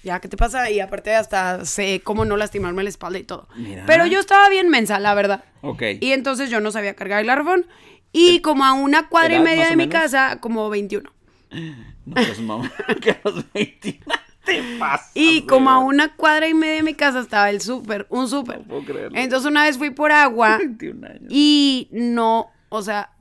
[0.05, 0.71] Ya, ¿qué te pasa?
[0.71, 3.49] Y aparte hasta sé cómo no lastimarme la espalda y todo.
[3.57, 3.85] Mira.
[3.87, 5.43] Pero yo estaba bien mensa, la verdad.
[5.62, 5.83] Ok.
[6.00, 7.67] Y entonces yo no sabía cargar el garrafón.
[8.12, 10.00] Y como a una cuadra y ¿Edad, media de mi menos?
[10.03, 11.11] casa, como 21.
[12.07, 12.73] No, pues mamá,
[13.03, 13.99] que a los 20
[14.47, 15.11] te pasa.
[15.15, 18.62] Y como a una cuadra y media de mi casa estaba el súper, un súper.
[18.62, 19.19] puedo creerlo.
[19.19, 21.26] Entonces una vez fui por agua 21 años.
[21.29, 23.12] y no, o sea,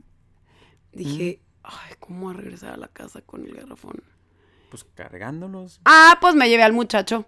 [0.93, 4.01] dije, ay, ¿cómo voy a regresar a la casa con el garrafón?
[4.69, 7.25] Pues cargándolos Ah, pues me llevé al muchacho.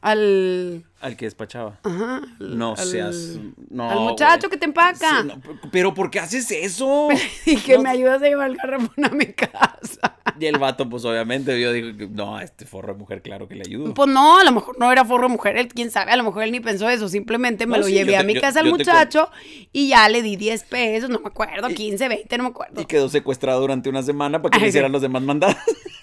[0.00, 0.84] Al.
[1.00, 1.78] al que despachaba.
[1.82, 2.16] Ajá.
[2.38, 3.38] al- No al- seas.
[3.70, 4.50] No, al muchacho güey.
[4.50, 5.22] que te empaca.
[5.22, 7.08] Sí, no, p- pero ¿por qué haces eso?
[7.46, 10.16] Y que No, me ayudas a llevar el garrafón a mi casa.
[10.40, 13.62] Y el vato, pues obviamente, yo digo, no, este forro de mujer, claro que le
[13.64, 13.94] ayudo.
[13.94, 16.24] Pues no, a lo mejor no era forro de mujer, él, quién sabe, a lo
[16.24, 18.66] mejor él ni pensó eso, simplemente me lo sí, llevé a mi yo- casa al
[18.66, 19.30] te muchacho
[19.72, 22.80] y ya le di 10 pesos, no me acuerdo, Y- 15, 20, no me acuerdo.
[22.80, 25.56] Y quedó secuestrado durante una semana para que le hicieran los demás mandados.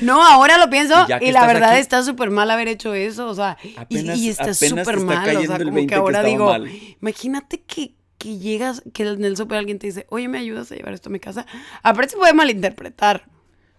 [0.00, 3.34] No, ahora lo pienso Y la verdad aquí- está súper mal haber hecho eso, o
[3.34, 6.70] sea, y- Apenas- y, está súper mal, o sea, como 20 que ahora digo, mal.
[7.00, 10.76] imagínate que, que llegas, que en el súper alguien te dice, oye, ¿me ayudas a
[10.76, 11.46] llevar esto a mi casa?
[11.82, 13.24] Aparte se puede malinterpretar,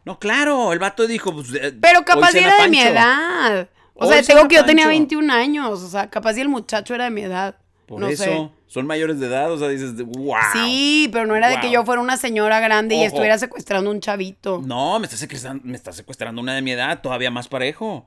[0.06, 1.54] No, claro, el vato dijo, pues.
[1.54, 3.70] eh, pero capaz era de mi edad.
[3.94, 4.98] O Hoy sea, tengo que yo tenía Pancho.
[4.98, 7.56] 21 años, o sea, capaz si el muchacho era de mi edad.
[7.94, 8.50] Por no eso, sé.
[8.68, 10.36] son mayores de edad, o sea, dices, wow.
[10.54, 14.00] Sí, pero no era de que yo fuera una señora grande y estuviera secuestrando un
[14.00, 14.62] chavito.
[14.66, 18.06] No, me está secuestrando, me está secuestrando una de mi edad, todavía más parejo.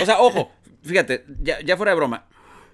[0.00, 0.50] O sea, ojo,
[0.82, 2.26] fíjate, ya, ya fuera de broma.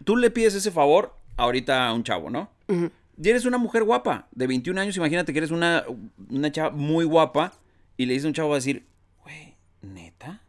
[0.05, 2.51] Tú le pides ese favor ahorita a un chavo, ¿no?
[2.69, 5.85] Y eres una mujer guapa, de 21 años, imagínate que eres una,
[6.31, 7.53] una chava muy guapa
[7.97, 8.87] y le dices a un chavo a decir,
[9.23, 10.41] güey, ¿neta?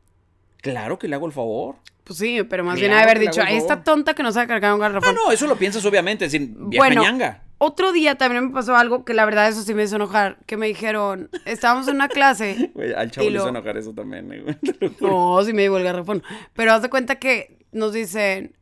[0.71, 1.75] Claro que le hago el favor.
[2.04, 3.84] Pues sí, pero más Claro bien haber dicho, el "Ay, esta favor".
[3.84, 5.15] tonta que no sabe cargar un Ah, garrafón.
[5.15, 7.43] no, eso lo piensas obviamente, es decir, vieja Bueno, ñanga.
[7.58, 10.56] otro día también me pasó algo que la verdad eso sí me hizo enojar, que
[10.58, 12.71] me dijeron, estábamos en una clase.
[12.97, 14.58] Al chavo le hizo enojar eso también, eh.
[15.01, 16.21] No, sí me llevo el garrafón.
[16.54, 18.56] Pero haz de cuenta que nos dicen,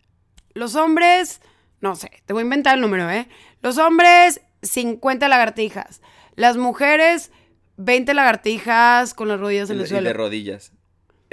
[0.54, 1.42] los hombres,
[1.82, 3.28] no sé, te voy a inventar el número, ¿eh?
[3.62, 6.02] Los hombres, 50 lagartijas.
[6.36, 7.32] Las mujeres,
[7.78, 10.08] 20 lagartijas con las rodillas en Y el de- y suelo.
[10.08, 10.72] de rodillas.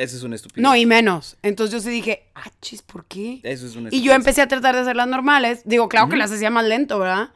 [0.00, 0.62] Eso es un estupidez.
[0.62, 1.36] No, y menos.
[1.42, 3.40] Entonces yo sí dije, ah, chis, ¿por qué?
[3.42, 4.16] Eso es una Y yo estupidez.
[4.16, 5.62] empecé a tratar de hacerlas normales.
[5.64, 7.30] Digo, claro que las hacía más lento, ¿verdad?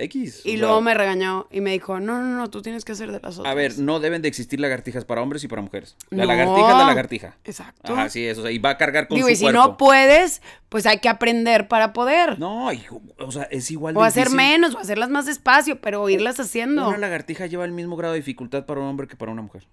[0.00, 0.42] X.
[0.44, 3.10] Y luego sea, me regañó y me dijo, no, no, no, tú tienes que hacer
[3.10, 3.50] de las otras.
[3.50, 5.96] A ver, no deben de existir lagartijas para hombres y para mujeres.
[6.10, 6.28] La No.
[6.28, 7.36] lagartija es la lagartija.
[7.44, 7.92] Exacto.
[7.92, 8.40] Ajá, sí, eso.
[8.40, 9.60] O sea, y va a cargar con Digo, su y si cuerpo.
[9.60, 12.38] no puedes, pues hay que aprender para poder.
[12.38, 16.38] No, hijo, o sea, es igual o hacer menos, o hacerlas más despacio, pero irlas
[16.38, 16.88] haciendo.
[16.88, 19.66] Una lagartija lleva el mismo grado de dificultad para un hombre que para una mujer.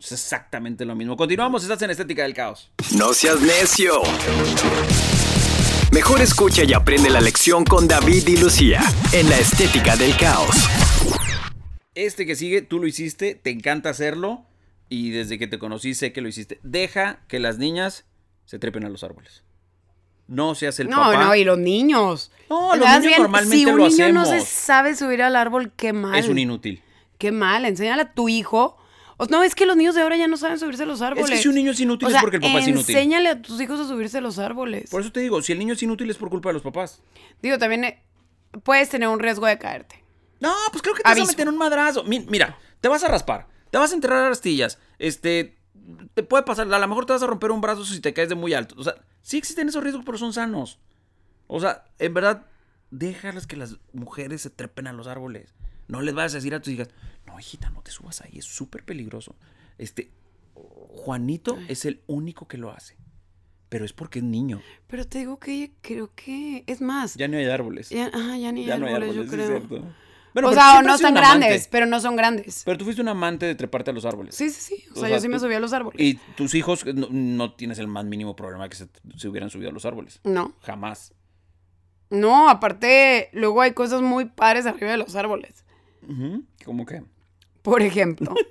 [0.00, 1.14] Es exactamente lo mismo.
[1.14, 2.70] Continuamos, estás en Estética del Caos.
[2.96, 4.00] No seas necio.
[5.92, 8.80] Mejor escucha y aprende la lección con David y Lucía
[9.12, 10.56] en la estética del caos.
[11.94, 14.46] Este que sigue, tú lo hiciste, te encanta hacerlo
[14.88, 16.60] y desde que te conocí sé que lo hiciste.
[16.62, 18.06] Deja que las niñas
[18.46, 19.42] se trepen a los árboles.
[20.28, 21.24] No seas el no, papá.
[21.24, 22.32] no, y los niños.
[22.48, 25.92] No, los niños normalmente si un lo niño no se sabe subir al árbol, qué
[25.92, 26.18] mal.
[26.18, 26.82] Es un inútil.
[27.18, 28.79] Qué mal, enséñale a tu hijo.
[29.28, 31.24] No, es que los niños de ahora ya no saben subirse a los árboles.
[31.30, 32.96] Es que si un niño es inútil O es porque el papá es inútil.
[32.96, 34.88] Enséñale a tus hijos a subirse a los árboles.
[34.90, 37.02] Por eso te digo, si el niño es inútil es por culpa de los papás.
[37.42, 38.02] Digo, también eh,
[38.62, 40.02] puedes tener un riesgo de caerte.
[40.40, 41.28] No, pues creo que te vas Aviso.
[41.28, 42.04] a meter un madrazo.
[42.04, 43.46] Mi- Mira, te vas a raspar.
[43.70, 44.78] Te vas a enterrar a astillas.
[44.98, 45.58] Este,
[46.14, 48.28] te puede pasar, a lo mejor te vas a romper un brazo si te caes
[48.30, 48.74] de muy alto.
[48.78, 50.78] O sea, sí existen esos riesgos, pero son sanos.
[51.46, 52.46] O sea, en verdad,
[52.90, 55.52] déjalas que las mujeres se trepen a los árboles.
[55.88, 56.88] No les vayas a decir a tus hijas,
[57.30, 59.36] no, hijita, no te subas ahí, es súper peligroso.
[59.78, 60.10] Este,
[60.54, 62.96] Juanito es el único que lo hace.
[63.68, 64.60] Pero es porque es niño.
[64.88, 66.64] Pero te digo que creo que.
[66.66, 67.14] Es más.
[67.14, 67.90] Ya no hay árboles.
[67.90, 69.46] Ya, ah, ya ni hay árboles, yo sí, creo.
[69.46, 69.76] cierto.
[69.76, 69.84] o
[70.34, 71.20] pero sea, siempre no amante.
[71.20, 72.62] grandes, pero no son grandes.
[72.64, 74.34] Pero tú fuiste un amante de treparte a los árboles.
[74.34, 74.84] Sí, sí, sí.
[74.88, 76.00] O, O sea, sea, yo sí me subí a los árboles.
[76.00, 79.70] Y tus hijos no, no tienes el más mínimo problema que se, se hubieran subido
[79.70, 80.20] a los árboles.
[80.24, 80.52] No.
[80.62, 81.14] Jamás.
[82.10, 85.64] No, aparte, luego hay cosas muy padres arriba de los árboles.
[86.64, 87.04] ¿Cómo que?
[87.62, 88.34] Por ejemplo.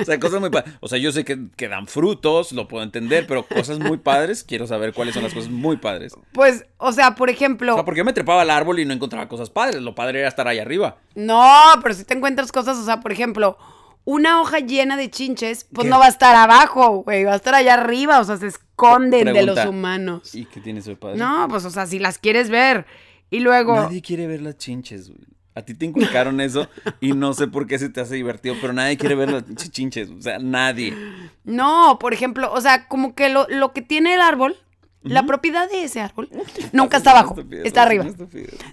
[0.00, 0.74] O sea, cosas muy padres.
[0.80, 4.42] O sea, yo sé que, que dan frutos, lo puedo entender, pero cosas muy padres,
[4.42, 6.12] quiero saber cuáles son las cosas muy padres.
[6.14, 7.74] O pues, o sea, por ejemplo.
[7.74, 9.80] sea, porque yo me trepaba al árbol y no encontraba cosas padres.
[9.80, 10.98] Lo padre era estar ahí arriba.
[11.14, 13.56] No, pero si te encuentras cosas, o sea, por ejemplo,
[14.04, 15.90] una hoja llena de chinches, pues ¿Qué?
[15.90, 19.32] no va a estar abajo, güey, va a estar allá arriba, o sea, se esconden
[19.32, 20.34] de los humanos.
[20.34, 21.18] ¿Y qué tiene eso de padre?
[21.18, 22.86] No, pues, o sea, si las quieres ver.
[23.30, 25.20] Y luego, Nadie quiere ver las chinches, güey.
[25.58, 26.68] A ti te inculcaron eso
[27.00, 29.70] y no sé por qué se te hace divertido, pero nadie quiere ver las pinches
[29.72, 30.08] chinches.
[30.08, 30.96] O sea, nadie.
[31.42, 34.56] no, por ejemplo, o sea, como que lo, lo que tiene el árbol,
[35.02, 36.28] la propiedad de ese árbol,
[36.72, 38.06] nunca está abajo, está arriba.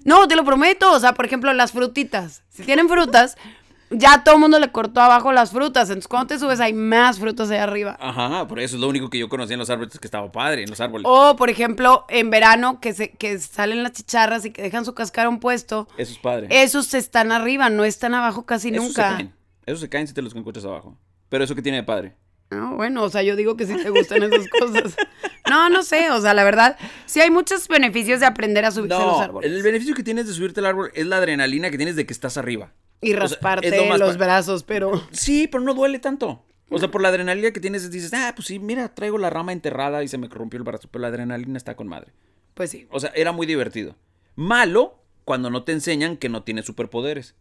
[0.04, 0.92] No, te lo prometo.
[0.94, 2.44] O sea, por ejemplo, las frutitas.
[2.50, 3.36] Si tienen frutas,
[3.90, 5.90] ya todo el mundo le cortó abajo las frutas.
[5.90, 7.98] Entonces, cuando te subes, hay más frutas allá arriba.
[8.00, 10.64] Ajá, por eso es lo único que yo conocía en los árboles que estaba padre,
[10.64, 11.06] en los árboles.
[11.08, 14.94] O, por ejemplo, en verano, que, se, que salen las chicharras y que dejan su
[14.94, 15.88] cascarón puesto.
[15.98, 16.48] Eso es padre.
[16.50, 19.10] Esos están arriba, no están abajo casi Esos nunca.
[19.10, 19.34] se caen.
[19.66, 20.98] Esos se caen si te los encuentras abajo.
[21.30, 22.16] Pero eso que tiene de padre.
[22.52, 24.96] No, bueno, o sea, yo digo que sí te gustan esas cosas.
[25.50, 28.96] No, no sé, o sea, la verdad, sí hay muchos beneficios de aprender a subirse
[28.96, 29.52] a los árboles.
[29.52, 32.14] el beneficio que tienes de subirte al árbol es la adrenalina que tienes de que
[32.14, 32.72] estás arriba.
[33.06, 35.02] Y o sea, rasparte lo los brazos, pero...
[35.12, 36.44] Sí, pero no duele tanto.
[36.70, 39.54] O sea, por la adrenalina que tienes, dices, ah, pues sí, mira, traigo la rama
[39.54, 42.12] enterrada y se me rompió el brazo, pero la adrenalina está con madre.
[42.56, 42.88] Pues sí.
[42.90, 43.96] O sea, era muy divertido.
[44.36, 47.36] Malo cuando no te enseñan que no tienes superpoderes.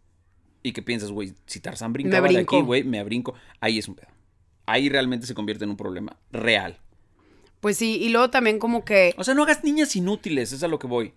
[0.63, 3.35] Y que piensas, güey, si Tarzán brincaba de aquí, güey, me brinco.
[3.61, 4.09] Ahí es un pedo.
[4.67, 6.79] Ahí realmente se convierte en un problema real.
[7.61, 9.15] Pues sí, y luego también como que...
[9.19, 11.13] O sea, no hagas niñas inútiles, es a lo que voy.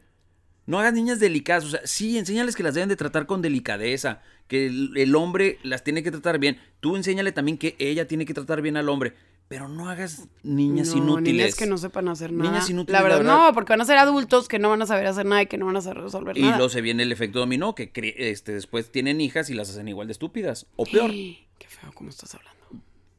[0.65, 1.63] No hagas niñas delicadas.
[1.63, 4.21] O sea, sí, enséñales que las deben de tratar con delicadeza.
[4.47, 6.59] Que el, el hombre las tiene que tratar bien.
[6.79, 9.13] Tú enséñale también que ella tiene que tratar bien al hombre.
[9.49, 11.33] Pero no hagas niñas no, inútiles.
[11.33, 12.49] Niñas que no sepan hacer nada.
[12.51, 13.47] Niñas inútiles, La verdad, la verdad.
[13.47, 15.57] no, porque van a ser adultos que no van a saber hacer nada y que
[15.57, 16.57] no van a saber resolver Y nada.
[16.57, 20.07] luego se viene el efecto dominó, que este, después tienen hijas y las hacen igual
[20.07, 20.65] de estúpidas.
[20.75, 21.11] O peor.
[21.11, 22.57] Qué feo cómo estás hablando.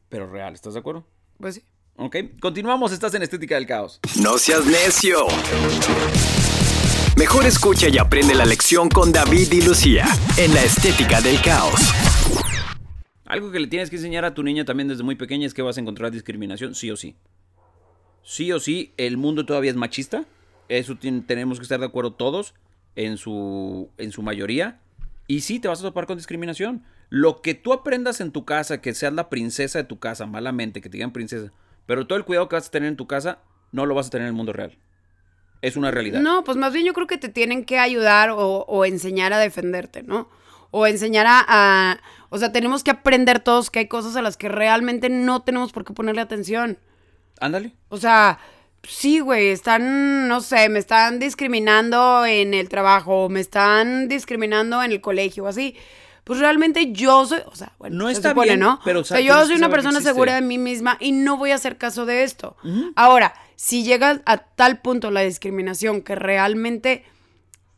[0.09, 1.03] Pero real, ¿estás de acuerdo?
[1.39, 1.63] Pues sí.
[1.95, 2.91] Ok, continuamos.
[2.91, 3.99] Estás en Estética del Caos.
[4.21, 5.25] No seas necio.
[7.19, 10.05] Mejor escucha y aprende la lección con David y Lucía
[10.37, 11.91] en la estética del caos.
[13.25, 15.61] Algo que le tienes que enseñar a tu niña también desde muy pequeña es que
[15.61, 17.17] vas a encontrar discriminación, sí o sí.
[18.23, 20.23] Sí o sí, el mundo todavía es machista.
[20.69, 22.53] Eso tenemos que estar de acuerdo todos
[22.95, 24.79] en su, en su mayoría.
[25.27, 26.85] Y sí, te vas a topar con discriminación.
[27.09, 30.79] Lo que tú aprendas en tu casa, que seas la princesa de tu casa, malamente,
[30.79, 31.51] que te digan princesa,
[31.85, 33.39] pero todo el cuidado que vas a tener en tu casa,
[33.73, 34.77] no lo vas a tener en el mundo real.
[35.61, 36.21] Es una realidad.
[36.21, 39.39] No, pues más bien yo creo que te tienen que ayudar o, o enseñar a
[39.39, 40.29] defenderte, ¿no?
[40.71, 44.37] O enseñar a, a- O sea, tenemos que aprender todos que hay cosas a las
[44.37, 46.77] que realmente no tenemos por qué ponerle atención.
[47.41, 47.73] Ándale.
[47.89, 48.39] O sea,
[48.83, 54.91] sí, güey, están, no sé, me están discriminando en el trabajo, me están discriminando en
[54.91, 55.75] el colegio, o así.
[56.29, 58.79] Pues realmente yo soy, o sea, bueno, No se está supone, bien, ¿no?
[58.85, 61.55] pero o sea, yo soy una persona segura de mí misma y no voy a
[61.55, 62.55] hacer caso de esto.
[62.95, 67.03] Ahora, si llega a tal punto la discriminación que realmente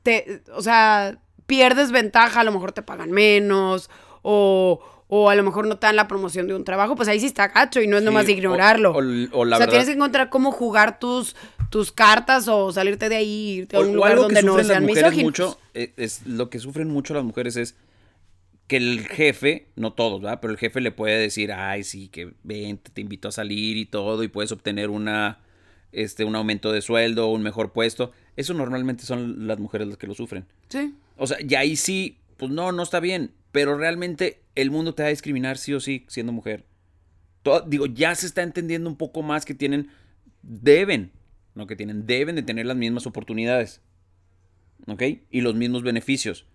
[0.04, 3.90] te, o sea, pierdes ventaja, a lo mejor te pagan menos,
[4.22, 7.22] o, o a lo mejor no te dan la promoción de un trabajo, pues ahí
[7.22, 8.92] sí está gacho y no es Sí, nomás o- ignorarlo.
[8.92, 11.38] o- o la sea, verdad- tienes que encontrar cómo jugar tus,
[11.70, 14.44] tus cartas o salirte de ahí irte a O- un o lugar algo que donde
[14.44, 15.24] no sufren las sean mujeres misóginos.
[15.24, 17.76] mucho eh, es lo que sufren mucho las mujeres es
[18.72, 20.40] que el jefe, no todos, ¿verdad?
[20.42, 23.84] Pero el jefe le puede decir, ay, sí, que ven, te, invito a salir y
[23.84, 25.40] todo, y puedes obtener una,
[25.92, 28.14] este, un aumento de sueldo, un mejor puesto.
[28.38, 30.46] Eso normalmente son las mujeres las que lo sufren.
[30.70, 30.96] Sí.
[31.18, 33.34] O sea, y ahí sí, pues no, no está bien.
[33.52, 36.64] Pero realmente el mundo te va a discriminar sí o sí siendo mujer.
[37.44, 39.90] To- digo, ya se está entendiendo un poco más que tienen,
[40.44, 41.12] deben,
[41.56, 43.82] no que tienen, deben de tener las mismas oportunidades.
[44.88, 45.04] ¿Ok?
[45.30, 46.46] Y los mismos beneficios.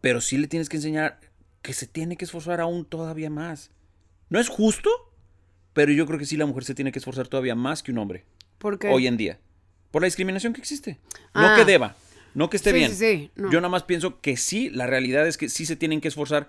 [0.00, 1.18] Pero sí le tienes que enseñar
[1.66, 3.72] que se tiene que esforzar aún todavía más.
[4.30, 4.88] No es justo,
[5.72, 7.98] pero yo creo que sí la mujer se tiene que esforzar todavía más que un
[7.98, 8.24] hombre
[8.58, 9.40] Porque hoy en día.
[9.90, 11.00] Por la discriminación que existe.
[11.34, 11.54] No Ah.
[11.56, 11.96] que deba,
[12.34, 12.90] no que esté Sí, bien.
[12.92, 13.50] sí, sí, no.
[13.50, 16.48] Yo nada más pienso que sí, la realidad es que sí se tienen que esforzar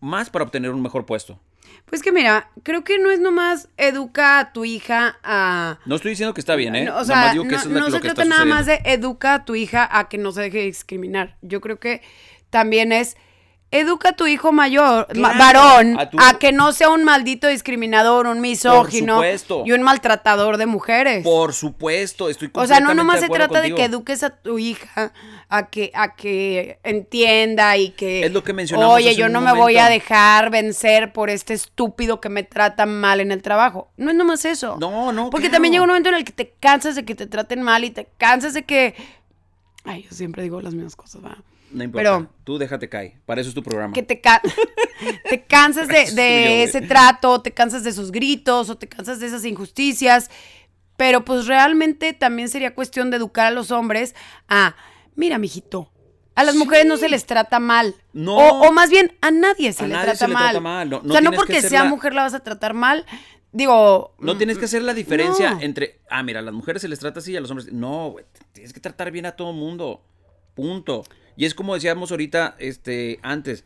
[0.00, 1.38] más para obtener un mejor puesto.
[1.84, 5.78] Pues que mira, creo que no es nomás educa a tu hija a...
[5.84, 6.84] No estoy diciendo que está bien, ¿eh?
[6.86, 9.44] No, o sea, digo que no, es no se trata nada más de educa a
[9.44, 11.36] tu hija a que no se deje discriminar.
[11.42, 12.00] Yo creo que
[12.48, 13.16] también es
[13.74, 18.40] educa a tu hijo mayor, ma- varón, a que no sea un maldito discriminador, un
[18.40, 19.20] misógino
[19.64, 21.24] y un maltratador de mujeres.
[21.24, 25.12] Por supuesto, estoy o sea, no nomás se trata de que eduques a tu hija
[25.48, 28.24] a que, a que entienda y que...
[28.24, 29.92] Es lo que mencionamos Oye, hace yo un no me voy a momento".
[30.04, 33.88] dejar vencer por este estúpido que me trata mal en el trabajo.
[33.96, 34.76] No es nomás eso.
[34.80, 35.56] No, no, Porque claro.
[35.56, 37.90] también llega un momento en el que te cansas de que te traten mal y
[37.90, 38.94] te cansas de que...
[39.84, 41.38] Ay, yo siempre digo las mismas cosas, ¿verdad?
[41.74, 42.18] No importa.
[42.18, 43.14] Pero- Tú déjate caer.
[43.26, 43.92] Para eso es tu programa.
[43.92, 44.40] Que te, ca-
[45.28, 49.44] te cansas de, ese trato, te cansas de sus gritos o te cansas de esas
[49.44, 50.30] injusticias.
[50.96, 54.14] Pero pues realmente también sería cuestión de educar a los hombres
[54.48, 54.76] a,
[55.16, 55.90] mira, mijito,
[56.36, 57.94] a las mujeres no se les trata mal.
[58.12, 58.36] No.
[58.36, 60.42] O, o más bien, a nadie se A le nadie trata se le mal.
[60.50, 60.90] trata mal.
[60.90, 63.04] No- no o sea, no porque sea la- mujer la vas a tratar mal.
[63.50, 64.14] Digo...
[64.18, 65.60] No tienes que hacer la diferencia No.
[65.60, 67.72] entre, ah, mira, a las mujeres se les trata así y a los hombres.
[67.72, 70.02] No, güey, tienes que tratar bien a todo mundo.
[70.54, 71.04] Punto.
[71.36, 73.64] Y es como decíamos ahorita, este, antes,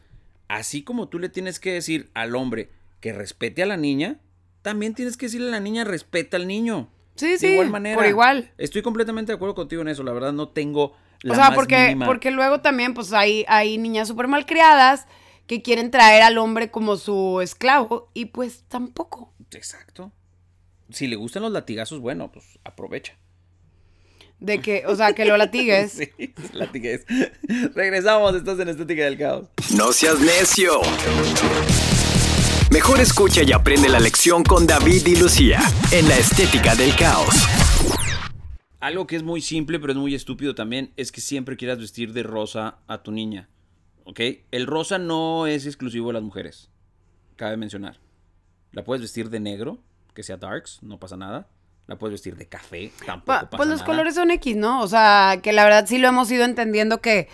[0.49, 4.19] así como tú le tienes que decir al hombre que respete a la niña,
[4.63, 6.89] también tienes que decirle a la niña respeta al niño.
[7.17, 7.97] Sí, de sí, igual manera.
[7.97, 8.53] por igual.
[8.59, 10.03] Estoy completamente de acuerdo contigo en eso.
[10.03, 13.45] La verdad, no tengo la o sea, más porque, mínima- porque luego también, pues hay,
[13.49, 15.07] hay niñas súper mal criadas
[15.47, 19.33] que quieren traer al hombre como su esclavo y pues tampoco.
[19.53, 20.13] Exacto.
[20.91, 23.17] Si le gustan los latigazos, bueno, pues aprovecha.
[24.41, 25.93] De que, o sea, que lo latigues.
[25.93, 26.11] Sí,
[26.53, 27.05] latiguez.
[27.75, 29.47] Regresamos, estás en Estética del Caos.
[29.77, 30.81] No seas necio.
[32.71, 37.35] Mejor escucha y aprende la lección con David y Lucía en la estética del caos.
[38.79, 42.13] Algo que es muy simple, pero es muy estúpido también, es que siempre quieras vestir
[42.13, 43.49] de rosa a tu niña.
[44.05, 44.21] ¿Ok?
[44.51, 46.71] El rosa no es exclusivo de las mujeres.
[47.37, 48.01] Cabe mencionar.
[48.73, 49.79] La puedes vestir de negro,
[50.15, 51.49] que sea darks, no pasa nada.
[51.89, 53.87] La puedes vestir de café, tampoco Pa- pasa pues los nada.
[53.87, 54.81] colores son X, ¿no?
[54.83, 57.29] O sea, que la verdad sí lo hemos ido entendiendo que,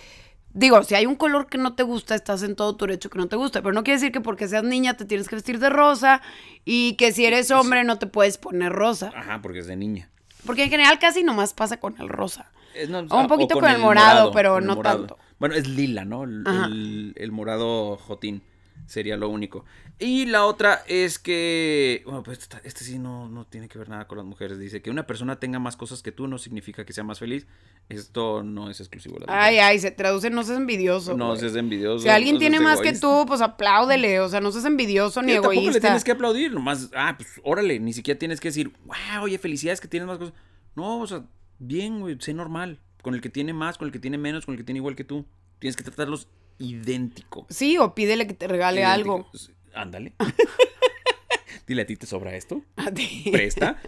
[0.52, 3.18] digo, si hay un color que no te gusta, estás en todo tu derecho que
[3.18, 5.58] no te gusta, pero no quiere decir que porque seas niña te tienes que vestir
[5.58, 6.22] de rosa
[6.64, 9.10] y que si eres hombre no te puedes poner rosa.
[9.16, 10.10] Ajá, porque es de niña.
[10.46, 12.50] Porque en general casi nomás pasa con el rosa.
[12.88, 14.98] No, O un poquito con el morado, pero con el no morado.
[15.06, 15.18] tanto.
[15.40, 16.22] Bueno, es lila, ¿no?
[16.24, 18.42] El, el- el morado jotín
[18.86, 19.64] sería lo único.
[19.98, 24.06] Y la otra es que, bueno, pues este sí no, no tiene que ver nada
[24.08, 24.58] con las mujeres.
[24.58, 27.46] Dice que una persona tenga más cosas que tú no significa que sea más feliz.
[27.88, 31.16] Esto no es exclusivo las Ay, ay, se traduce, no seas envidioso.
[31.16, 32.02] No seas envidioso.
[32.02, 33.06] Si alguien no tiene más que egoísta.
[33.06, 34.20] tú, pues apláudele.
[34.20, 35.80] O sea, no seas envidioso ni Sí, tampoco le egoísta.
[35.80, 39.80] tienes que aplaudir, nomás, ah, pues órale, ni siquiera tienes que decir, wow, oye, felicidades
[39.80, 40.34] que tienes más cosas.
[40.74, 41.24] No, o sea,
[41.58, 42.80] bien, güey, sé normal.
[43.02, 44.96] Con el que tiene más, con el que tiene menos, con el que tiene igual
[44.96, 45.26] que tú.
[45.58, 46.26] Tienes que tratarlos
[46.58, 47.46] idéntico.
[47.50, 49.14] Sí, o pídele que te regale Idéntico.
[49.14, 49.30] algo.
[49.74, 50.12] Ándale.
[51.66, 52.62] Dile a ti, ¿te sobra esto?
[52.76, 53.28] A ti.
[53.32, 53.80] Presta.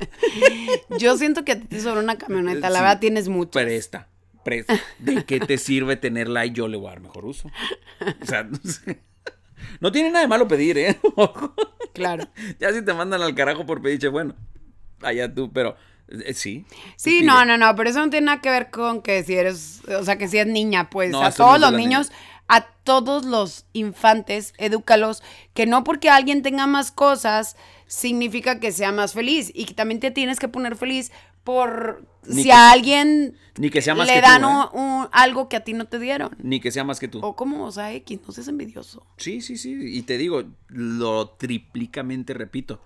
[0.98, 2.70] Yo siento que a ti te sobra una camioneta.
[2.70, 2.82] La Sí.
[2.82, 3.50] verdad tienes mucho.
[3.50, 4.08] Presta.
[4.44, 4.80] Presta.
[4.98, 7.50] ¿De qué te sirve tenerla y yo le voy a dar mejor uso?
[8.22, 9.02] O sea, no, sé.
[9.80, 10.98] No tiene nada de malo pedir, ¿eh?
[11.92, 12.28] Claro.
[12.60, 14.36] Ya si te mandan al carajo por pediche, bueno,
[15.02, 15.76] allá tú, pero
[16.08, 16.64] eh, sí.
[16.96, 19.82] Sí, no, no, no, pero eso no tiene nada que ver con que si eres,
[19.88, 22.12] o sea, que si es niña, pues No, a no todos los niños.
[22.48, 25.22] A todos los infantes, edúcalos,
[25.54, 27.56] que no porque alguien tenga más cosas
[27.86, 31.10] significa que sea más feliz y que también te tienes que poner feliz
[31.44, 34.68] por Ni si que- a alguien Ni que sea más le que dan tú, ¿eh?
[34.72, 36.36] un- un- algo que a ti no te dieron.
[36.42, 37.20] Ni que sea más que tú.
[37.24, 39.06] O como, o sea, X, no seas envidioso.
[39.16, 39.76] Sí, sí, sí.
[39.80, 42.80] Y te digo, lo triplicamente repito.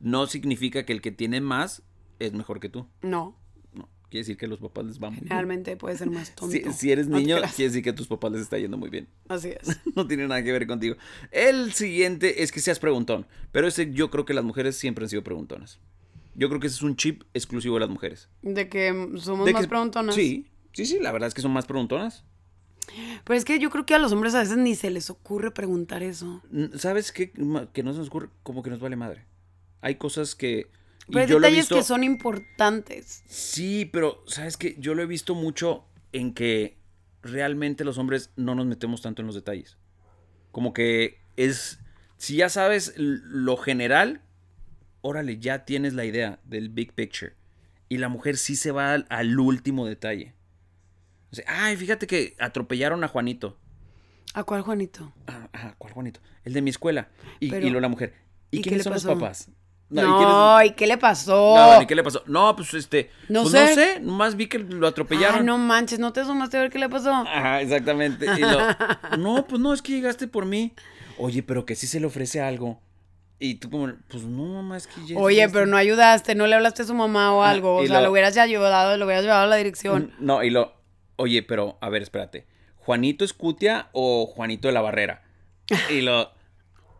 [0.00, 1.82] No significa que el que tiene más
[2.18, 2.86] es mejor que tú.
[3.02, 3.36] No, No.
[4.10, 5.28] Quiere decir que los papás les va muy bien.
[5.30, 6.52] realmente puede ser más tonto.
[6.52, 9.08] Si, si eres niño, quiere decir que a tus papás les está yendo muy bien.
[9.28, 9.78] Así es.
[9.94, 10.96] No tiene nada que ver contigo.
[11.30, 13.26] El siguiente es que seas preguntón.
[13.52, 15.78] Pero ese yo creo que las mujeres siempre han sido preguntonas.
[16.34, 18.28] Yo creo que ese es un chip exclusivo de las mujeres.
[18.42, 20.14] De que somos De más que- preguntonas.
[20.14, 22.24] Sí, sí, sí, la verdad es que son más preguntonas.
[23.24, 25.50] Pero es que yo creo que a los hombres a veces ni se les ocurre
[25.50, 26.40] preguntar eso.
[26.76, 27.32] ¿Sabes qué?
[27.74, 29.26] Que no se nos ocurre, como que nos vale madre.
[29.82, 30.70] Hay cosas que...
[31.08, 33.22] y Pero hay yo lo he detalles visto- que son importantes.
[33.26, 34.76] Sí, pero ¿sabes qué?
[34.78, 36.78] Yo lo he visto mucho en que
[37.22, 39.76] realmente los hombres no nos metemos tanto en los detalles.
[40.52, 41.80] Como que es...
[42.16, 44.22] Si ya sabes lo general,
[45.02, 47.34] órale, ya tienes la idea del big picture.
[47.88, 50.34] Y la mujer sí se va al, al último detalle.
[51.30, 53.58] O sea, Ay, fíjate que atropellaron a Juanito.
[54.34, 55.12] ¿A cuál, Juanito?
[55.26, 56.20] Ah, ajá, ¿cuál Juanito?
[56.44, 57.08] El de mi escuela.
[57.40, 58.14] Y, Pero- y luego la mujer.
[58.50, 59.08] ¿Y, ¿y qué quiénes son pasó?
[59.08, 59.50] los papás?
[59.90, 61.54] No, ¿y quiénes- ¿y qué le pasó?
[61.56, 62.22] No, ¿y qué le pasó?
[62.26, 63.10] No, pues este.
[63.28, 63.60] No pues sé.
[63.60, 65.38] no sé, nomás vi que lo atropellaron.
[65.40, 67.10] Ay, no manches, ¿no te asomaste a ver qué le pasó?
[67.12, 68.26] Ajá, exactamente.
[68.26, 68.58] Y lo-
[69.18, 70.72] no, pues no, es que llegaste por mí.
[71.16, 72.80] Oye, pero que sí se le ofrece algo.
[73.40, 75.16] Y tú como, pues no, mamá, es que ya...
[75.18, 75.70] Oye, pero está".
[75.70, 77.76] no ayudaste, no le hablaste a su mamá o Ah, algo.
[77.76, 80.12] O sea, lo- lo hubieras ya ayudado, lo hubieras llevado a la dirección.
[80.18, 80.74] No, y lo...
[81.16, 82.46] Oye, pero, a ver, espérate.
[82.76, 85.22] ¿Juanito Escutia o Juanito de la Barrera?
[85.90, 86.30] Y lo...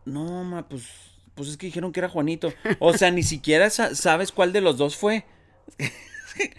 [0.05, 0.85] No, ma, pues...
[1.39, 2.51] Pues es que dijeron que era Juanito.
[2.79, 5.23] O sea, ni siquiera sa- sabes cuál de los dos fue.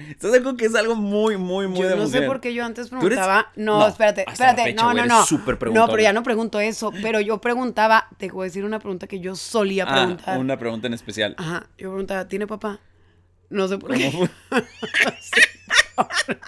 [0.08, 2.64] Estás acuerdo que es algo muy, muy, muy Yo de no sé por qué yo
[2.64, 3.52] antes preguntaba.
[3.56, 4.62] No, No, espérate, la espérate.
[4.64, 5.24] fecha, no, no, no.
[5.72, 6.92] no, pero ya no pregunto eso.
[7.02, 10.38] Pero yo preguntaba, te voy a decir una pregunta que yo solía Ah, preguntar.
[10.38, 11.34] una pregunta en especial.
[11.36, 12.80] Ajá, yo preguntaba, ¿tiene papá?
[13.50, 14.10] No sé por qué.
[14.10, 14.26] ¿Cómo
[16.24, 16.40] fue?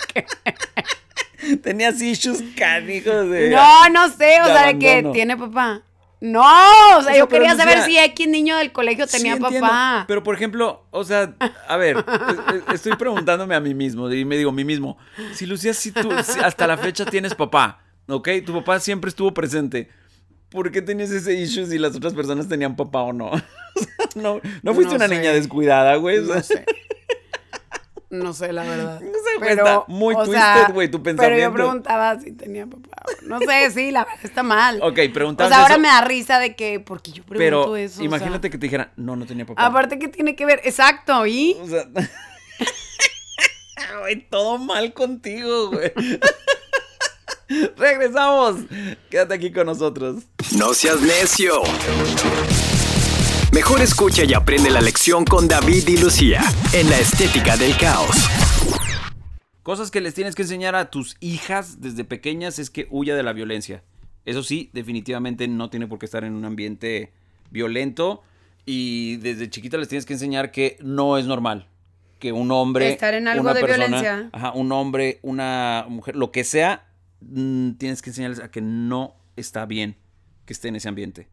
[1.63, 3.51] Tenías issues canijos de...
[3.51, 5.83] No, no sé, o de sea, de que tiene papá.
[6.25, 9.33] No, o sea, sea, yo quería saber Lucía- si X niño del colegio Sí, tenía
[9.35, 10.05] entiendo, papá.
[10.07, 11.35] Pero por ejemplo, o sea,
[11.69, 11.97] a ver,
[12.29, 14.97] es- es- estoy preguntándome a mí mismo y me digo a mí mismo,
[15.35, 18.29] si Lucía, si tú si hasta la fecha tienes papá, ¿ok?
[18.47, 19.91] Tu papá siempre estuvo presente.
[20.49, 23.31] ¿Por qué tenías ese issue si las otras personas tenían papá o no?
[23.75, 25.17] Sea, no, no fuiste No una sé.
[25.17, 26.25] niña descuidada, güey.
[26.25, 26.65] sea, No sé.
[28.13, 29.01] No sé, la verdad.
[29.01, 31.49] No sé, güey, está muy o twisted, güey, tu Pero pensamiento.
[31.49, 32.91] yo preguntaba si tenía papá.
[33.23, 34.81] No sé, sí, la verdad está mal.
[34.83, 37.77] Ok, O preguntabas sea, ahora eso, me da risa de que, porque yo pregunto pero
[37.77, 37.95] eso.
[37.95, 38.05] o sea.
[38.05, 39.65] imagínate que te dijera, no, no tenía papá.
[39.65, 40.61] Aparte, ¿qué tiene que ver?
[40.65, 41.57] Exacto, ¿y?
[41.63, 41.85] O sea,
[44.01, 45.91] güey, todo mal contigo, güey.
[47.79, 48.57] Regresamos.
[49.09, 50.25] Quédate aquí con nosotros.
[50.59, 51.63] No seas necio.
[53.53, 56.41] Mejor escucha y aprende la lección con David y Lucía
[56.73, 58.17] en la estética del caos.
[59.63, 63.23] Cosas que les tienes que enseñar a tus hijas desde pequeñas es que huya de
[63.23, 63.83] la violencia.
[64.25, 67.13] Eso sí, definitivamente no tiene por qué estar en un ambiente
[67.51, 68.23] violento.
[68.65, 71.69] Y desde chiquita les tienes que enseñar que no es normal.
[72.21, 72.91] Que un hombre.
[72.91, 74.31] Estar en algo una de persona, violencia.
[74.33, 76.87] Ajá, un hombre, una mujer, lo que sea,
[77.21, 79.97] mm, tienes que enseñarles a que no está bien
[80.47, 81.29] que esté en ese ambiente.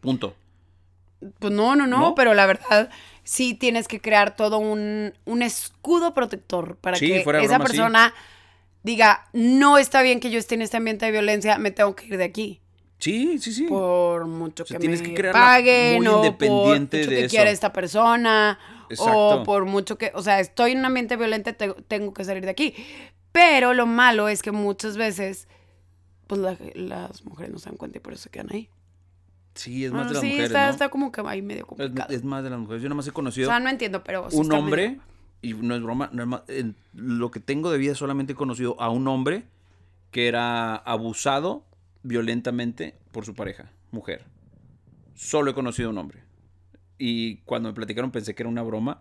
[0.00, 0.36] Punto.
[1.38, 2.14] Pues no, no, no, ¿No?
[2.14, 2.90] pero la verdad
[3.24, 7.62] sí tienes que crear todo un, un escudo protector para Sí, que esa sí.
[7.62, 8.12] persona
[8.82, 12.06] diga, no está bien que yo esté en este ambiente de violencia, me tengo que
[12.06, 12.60] ir de aquí.
[12.98, 13.64] Sí, sí, sí.
[13.64, 17.20] Por mucho O sea, que tienes me que paguen muy o por mucho de que
[17.24, 17.30] eso.
[17.30, 18.58] quiera esta persona
[18.90, 19.40] Exacto.
[19.40, 22.44] o por mucho que, o sea, estoy en un ambiente violento, te- tengo que salir
[22.44, 22.74] de aquí.
[23.32, 25.48] Pero lo malo es que muchas veces
[26.26, 28.68] pues la- las mujeres no se dan cuenta y por eso se quedan ahí.
[29.54, 30.70] Sí, es más Bueno, de las sí, mujeres, está, ¿no?
[30.70, 32.12] está como que ahí medio Es, complicado.
[32.14, 32.82] es más de las mujeres.
[32.82, 35.02] Yo nada más he o conocido sea, no entiendo, pero sí un hombre, medio-
[35.42, 38.36] y no es broma, no es ma- en lo que tengo de vida solamente he
[38.36, 39.44] conocido a un hombre
[40.10, 41.64] que era abusado
[42.02, 44.24] violentamente por su pareja, mujer.
[45.14, 46.22] Solo he conocido a un hombre.
[46.98, 49.00] Y cuando me platicaron pensé que era una broma.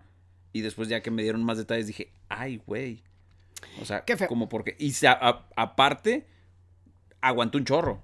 [0.53, 3.03] Y después ya que me dieron más detalles dije, ay, güey.
[3.81, 4.27] O sea, Qué feo.
[4.27, 4.75] como porque...
[4.79, 6.27] Y se- a- aparte,
[7.21, 8.03] aguantó un chorro.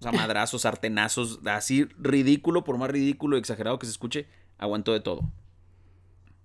[0.00, 4.92] O sea, madrazos, sartenazos, así ridículo, por más ridículo y exagerado que se escuche, aguantó
[4.92, 5.22] de todo.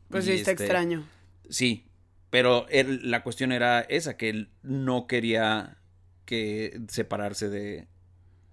[0.10, 1.06] Pues Y, sí, está este, extraño.
[1.50, 1.86] Sí,
[2.30, 5.78] pero él- la cuestión era esa, que él no quería
[6.26, 7.88] que separarse de,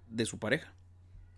[0.07, 0.73] de su pareja.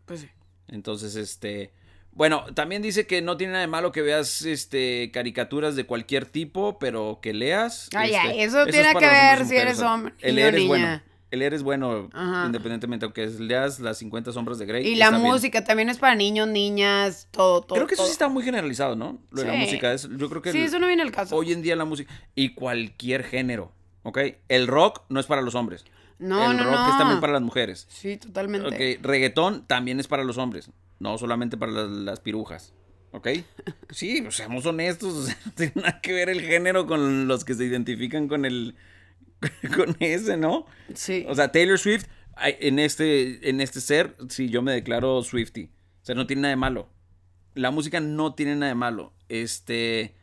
[0.05, 0.29] Pues sí.
[0.67, 1.71] Entonces, este,
[2.11, 6.25] bueno, también dice que no tiene nada de malo que veas este caricaturas de cualquier
[6.25, 7.89] tipo, pero que leas.
[7.95, 11.01] Ay, este, ay, eso es tiene que ver si eres hombre, El leer es bueno.
[11.33, 12.45] El leer es bueno, Ajá.
[12.45, 14.87] independientemente, aunque leas las 50 sombras de Grey.
[14.87, 15.23] Y la bien.
[15.23, 17.75] música también es para niños, niñas, todo, todo.
[17.77, 19.19] Creo que eso sí está muy generalizado, ¿no?
[19.31, 19.91] Lo de la música.
[19.93, 21.35] Es, yo creo que Sí, el- eso no viene al caso.
[21.35, 23.71] hoy en día la música y cualquier género,
[24.03, 24.19] ¿ok?
[24.47, 25.85] El rock no es para los hombres.
[26.19, 26.89] no, el no, rock no.
[26.91, 27.87] es también para las mujeres.
[27.89, 28.67] Sí, totalmente.
[28.67, 30.69] Ok, reggaetón también es para los hombres,
[30.99, 32.73] no solamente para las, las pirujas.
[33.11, 33.27] ¿Ok?
[33.89, 37.43] Sí, pues seamos honestos, o sea, no tiene nada que ver el género con los
[37.43, 38.75] que se identifican con el
[39.75, 40.65] con ese, ¿no?
[40.93, 41.25] Sí.
[41.27, 42.05] O sea, Taylor Swift,
[42.37, 45.71] en este, en este ser, sí, yo me declaro Swifty.
[46.01, 46.89] O sea, no tiene nada de malo.
[47.55, 49.13] La música no tiene nada de malo.
[49.29, 50.15] Este,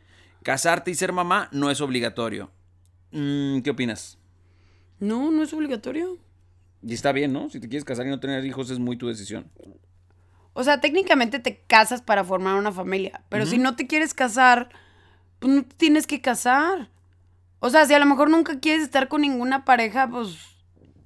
[0.43, 2.51] casarte y ser mamá no es obligatorio.
[3.11, 4.17] Mm, ¿Qué opinas?
[5.01, 6.17] no, no es obligatorio.
[6.83, 7.49] Y está bien, ¿no?
[7.49, 9.51] Si te quieres casar y no tener hijos es muy tu decisión.
[10.53, 13.23] O sea, técnicamente te casas para formar una familia.
[13.29, 14.69] Pero si no te quieres casar,
[15.39, 16.89] pues no te tienes que casar.
[17.63, 20.35] O sea, si a lo mejor nunca quieres estar con ninguna pareja, pues,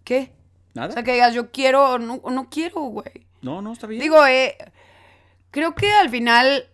[0.03, 0.31] ¿qué?
[0.73, 0.87] ¿Nada?
[0.89, 3.27] O sea, que digas, yo quiero o no, o no quiero, güey.
[3.41, 4.01] no, no, está bien.
[4.01, 4.57] Digo, eh,
[5.51, 6.65] creo que al final,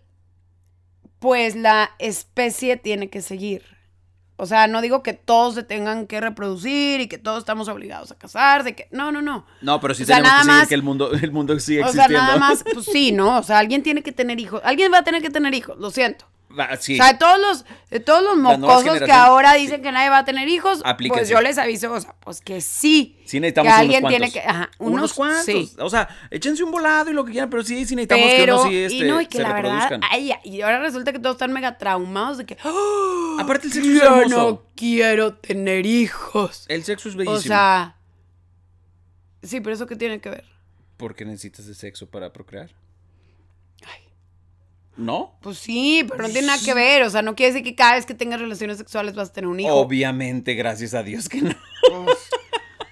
[1.18, 3.64] pues la especie tiene que seguir.
[4.36, 8.10] O sea, no digo que todos se tengan que reproducir y que todos estamos obligados
[8.10, 9.46] a casarse, que no, no, no.
[9.60, 11.80] no, pero sí o sea, tenemos que nada más- que el mundo, el mundo sigue
[11.84, 12.22] O sea, existiendo.
[12.26, 13.38] nada más, pues sí, ¿no?
[13.38, 14.60] O sea, alguien tiene que tener hijos.
[14.64, 16.26] Alguien va a tener que tener hijos, lo siento.
[16.80, 17.00] Sí.
[17.00, 19.62] O sea, todos los, de todos los mocosos que ahora sí.
[19.62, 21.20] dicen que nadie va a tener hijos, Aplíquense.
[21.20, 23.18] pues yo les aviso, o sea, pues que sí.
[23.24, 25.44] Sí necesitamos que alguien unos tiene que, ajá, unos, unos, cuantos.
[25.44, 25.72] sí.
[25.78, 28.62] O sea, échense un volado y lo que quieran, pero sí, sí necesitamos que unos
[28.64, 31.36] sí este, y no, y que se la verdad, ay, y ahora resulta que todos
[31.36, 33.36] están mega traumados de que, ¡ah!
[33.40, 34.36] Aparte el sexo es yo hermoso.
[34.36, 36.66] no quiero tener hijos.
[36.68, 37.38] El sexo es bellísimo.
[37.38, 37.96] O sea,
[39.42, 40.44] sí, pero eso qué tiene que ver.
[40.96, 42.70] ¿Por qué necesitas de sexo para procrear?
[44.96, 45.38] ¿No?
[45.40, 47.02] Pues sí, pero no tiene nada que ver.
[47.02, 49.48] O sea, no quiere decir que cada vez que tengas relaciones sexuales vas a tener
[49.48, 49.74] un hijo.
[49.74, 51.54] Obviamente, gracias a Dios que no.
[52.04, 52.18] Pues,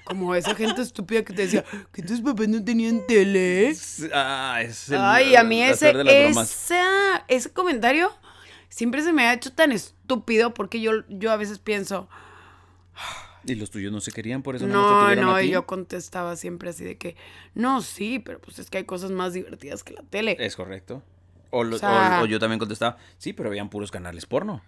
[0.05, 3.77] como esa gente estúpida que te decía que tus papás no tenían tele.
[4.13, 5.93] Ah, es el- Ay, a mí ese,
[6.31, 8.11] esa- ese comentario
[8.69, 12.09] siempre se me ha hecho tan estúpido porque yo, yo a veces pienso,
[13.47, 15.49] Y los tuyos no se querían, por eso no, no, no, a ti.
[15.49, 17.17] yo contestaba siempre así de que,
[17.55, 20.37] no, sí, pero pues es que hay cosas más divertidas que la tele.
[20.41, 21.03] Es correcto.
[21.51, 24.63] O, lo- O sea- o- o yo también contestaba, sí, pero veían puros canales porno.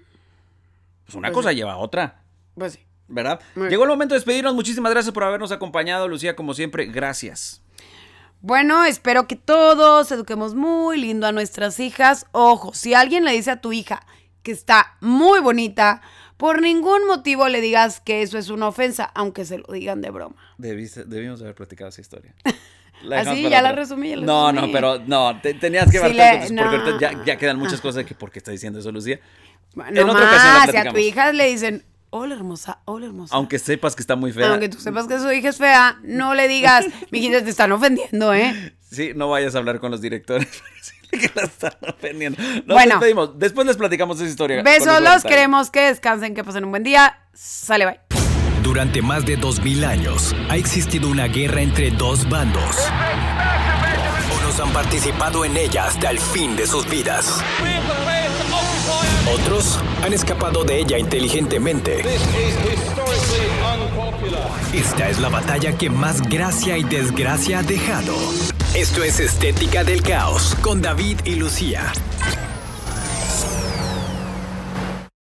[1.05, 1.57] Pues una Pues cosa sí.
[1.57, 2.23] lleva a otra,
[2.55, 2.81] Pues sí.
[3.09, 3.41] ¿verdad?
[3.55, 4.55] Muy- Llegó el momento de despedirnos.
[4.55, 6.87] Muchísimas gracias por habernos acompañado, Lucía, como siempre.
[6.87, 7.63] Gracias.
[8.41, 12.27] Bueno, espero que todos eduquemos muy lindo a nuestras hijas.
[12.33, 14.05] Ojo, si alguien le dice a tu hija
[14.43, 16.03] que está muy bonita,
[16.37, 20.11] por ningún motivo le digas que eso es una ofensa, aunque se lo digan de
[20.11, 20.35] broma.
[20.59, 22.35] Debiste- debimos haber platicado esa historia.
[22.95, 23.43] ¿Ah, dejamos sí?
[23.45, 24.67] para Ya la resumí, ya la No, resumí.
[24.67, 26.63] no, pero no, te- tenías que Sí ver porque no.
[26.63, 29.19] ahorita ya, ya quedan muchas cosas de que por qué está diciendo eso, Lucía.
[29.75, 32.81] Bueno, En no otra ocasión la más, si a tu hija le dicen, hola hermosa,
[32.85, 33.35] hola hermosa.
[33.35, 34.51] Aunque sepas que está muy fea.
[34.51, 38.33] Aunque tú sepas que su hija es fea, no le digas, mijita, te están ofendiendo,
[38.35, 38.75] ¿eh?
[38.91, 40.47] Sí, no vayas a hablar con los directores
[41.11, 42.41] que la están ofendiendo.
[42.43, 42.95] Nos Bueno.
[42.97, 43.39] despedimos.
[43.39, 44.63] Después les platicamos esa historia.
[44.63, 47.19] Besos, los queremos que descansen, que pasen un buen día.
[47.35, 48.12] Sale, bye.
[48.63, 52.77] Durante más de 2000 años ha existido una guerra entre dos bandos.
[54.41, 57.43] Unos han participado en ella hasta el fin de sus vidas.
[59.35, 62.03] Otros han escapado de ella inteligentemente.
[64.73, 68.15] Esta es la batalla que más gracia y desgracia ha dejado.
[68.75, 71.93] Esto es Estética del Caos con David y Lucía.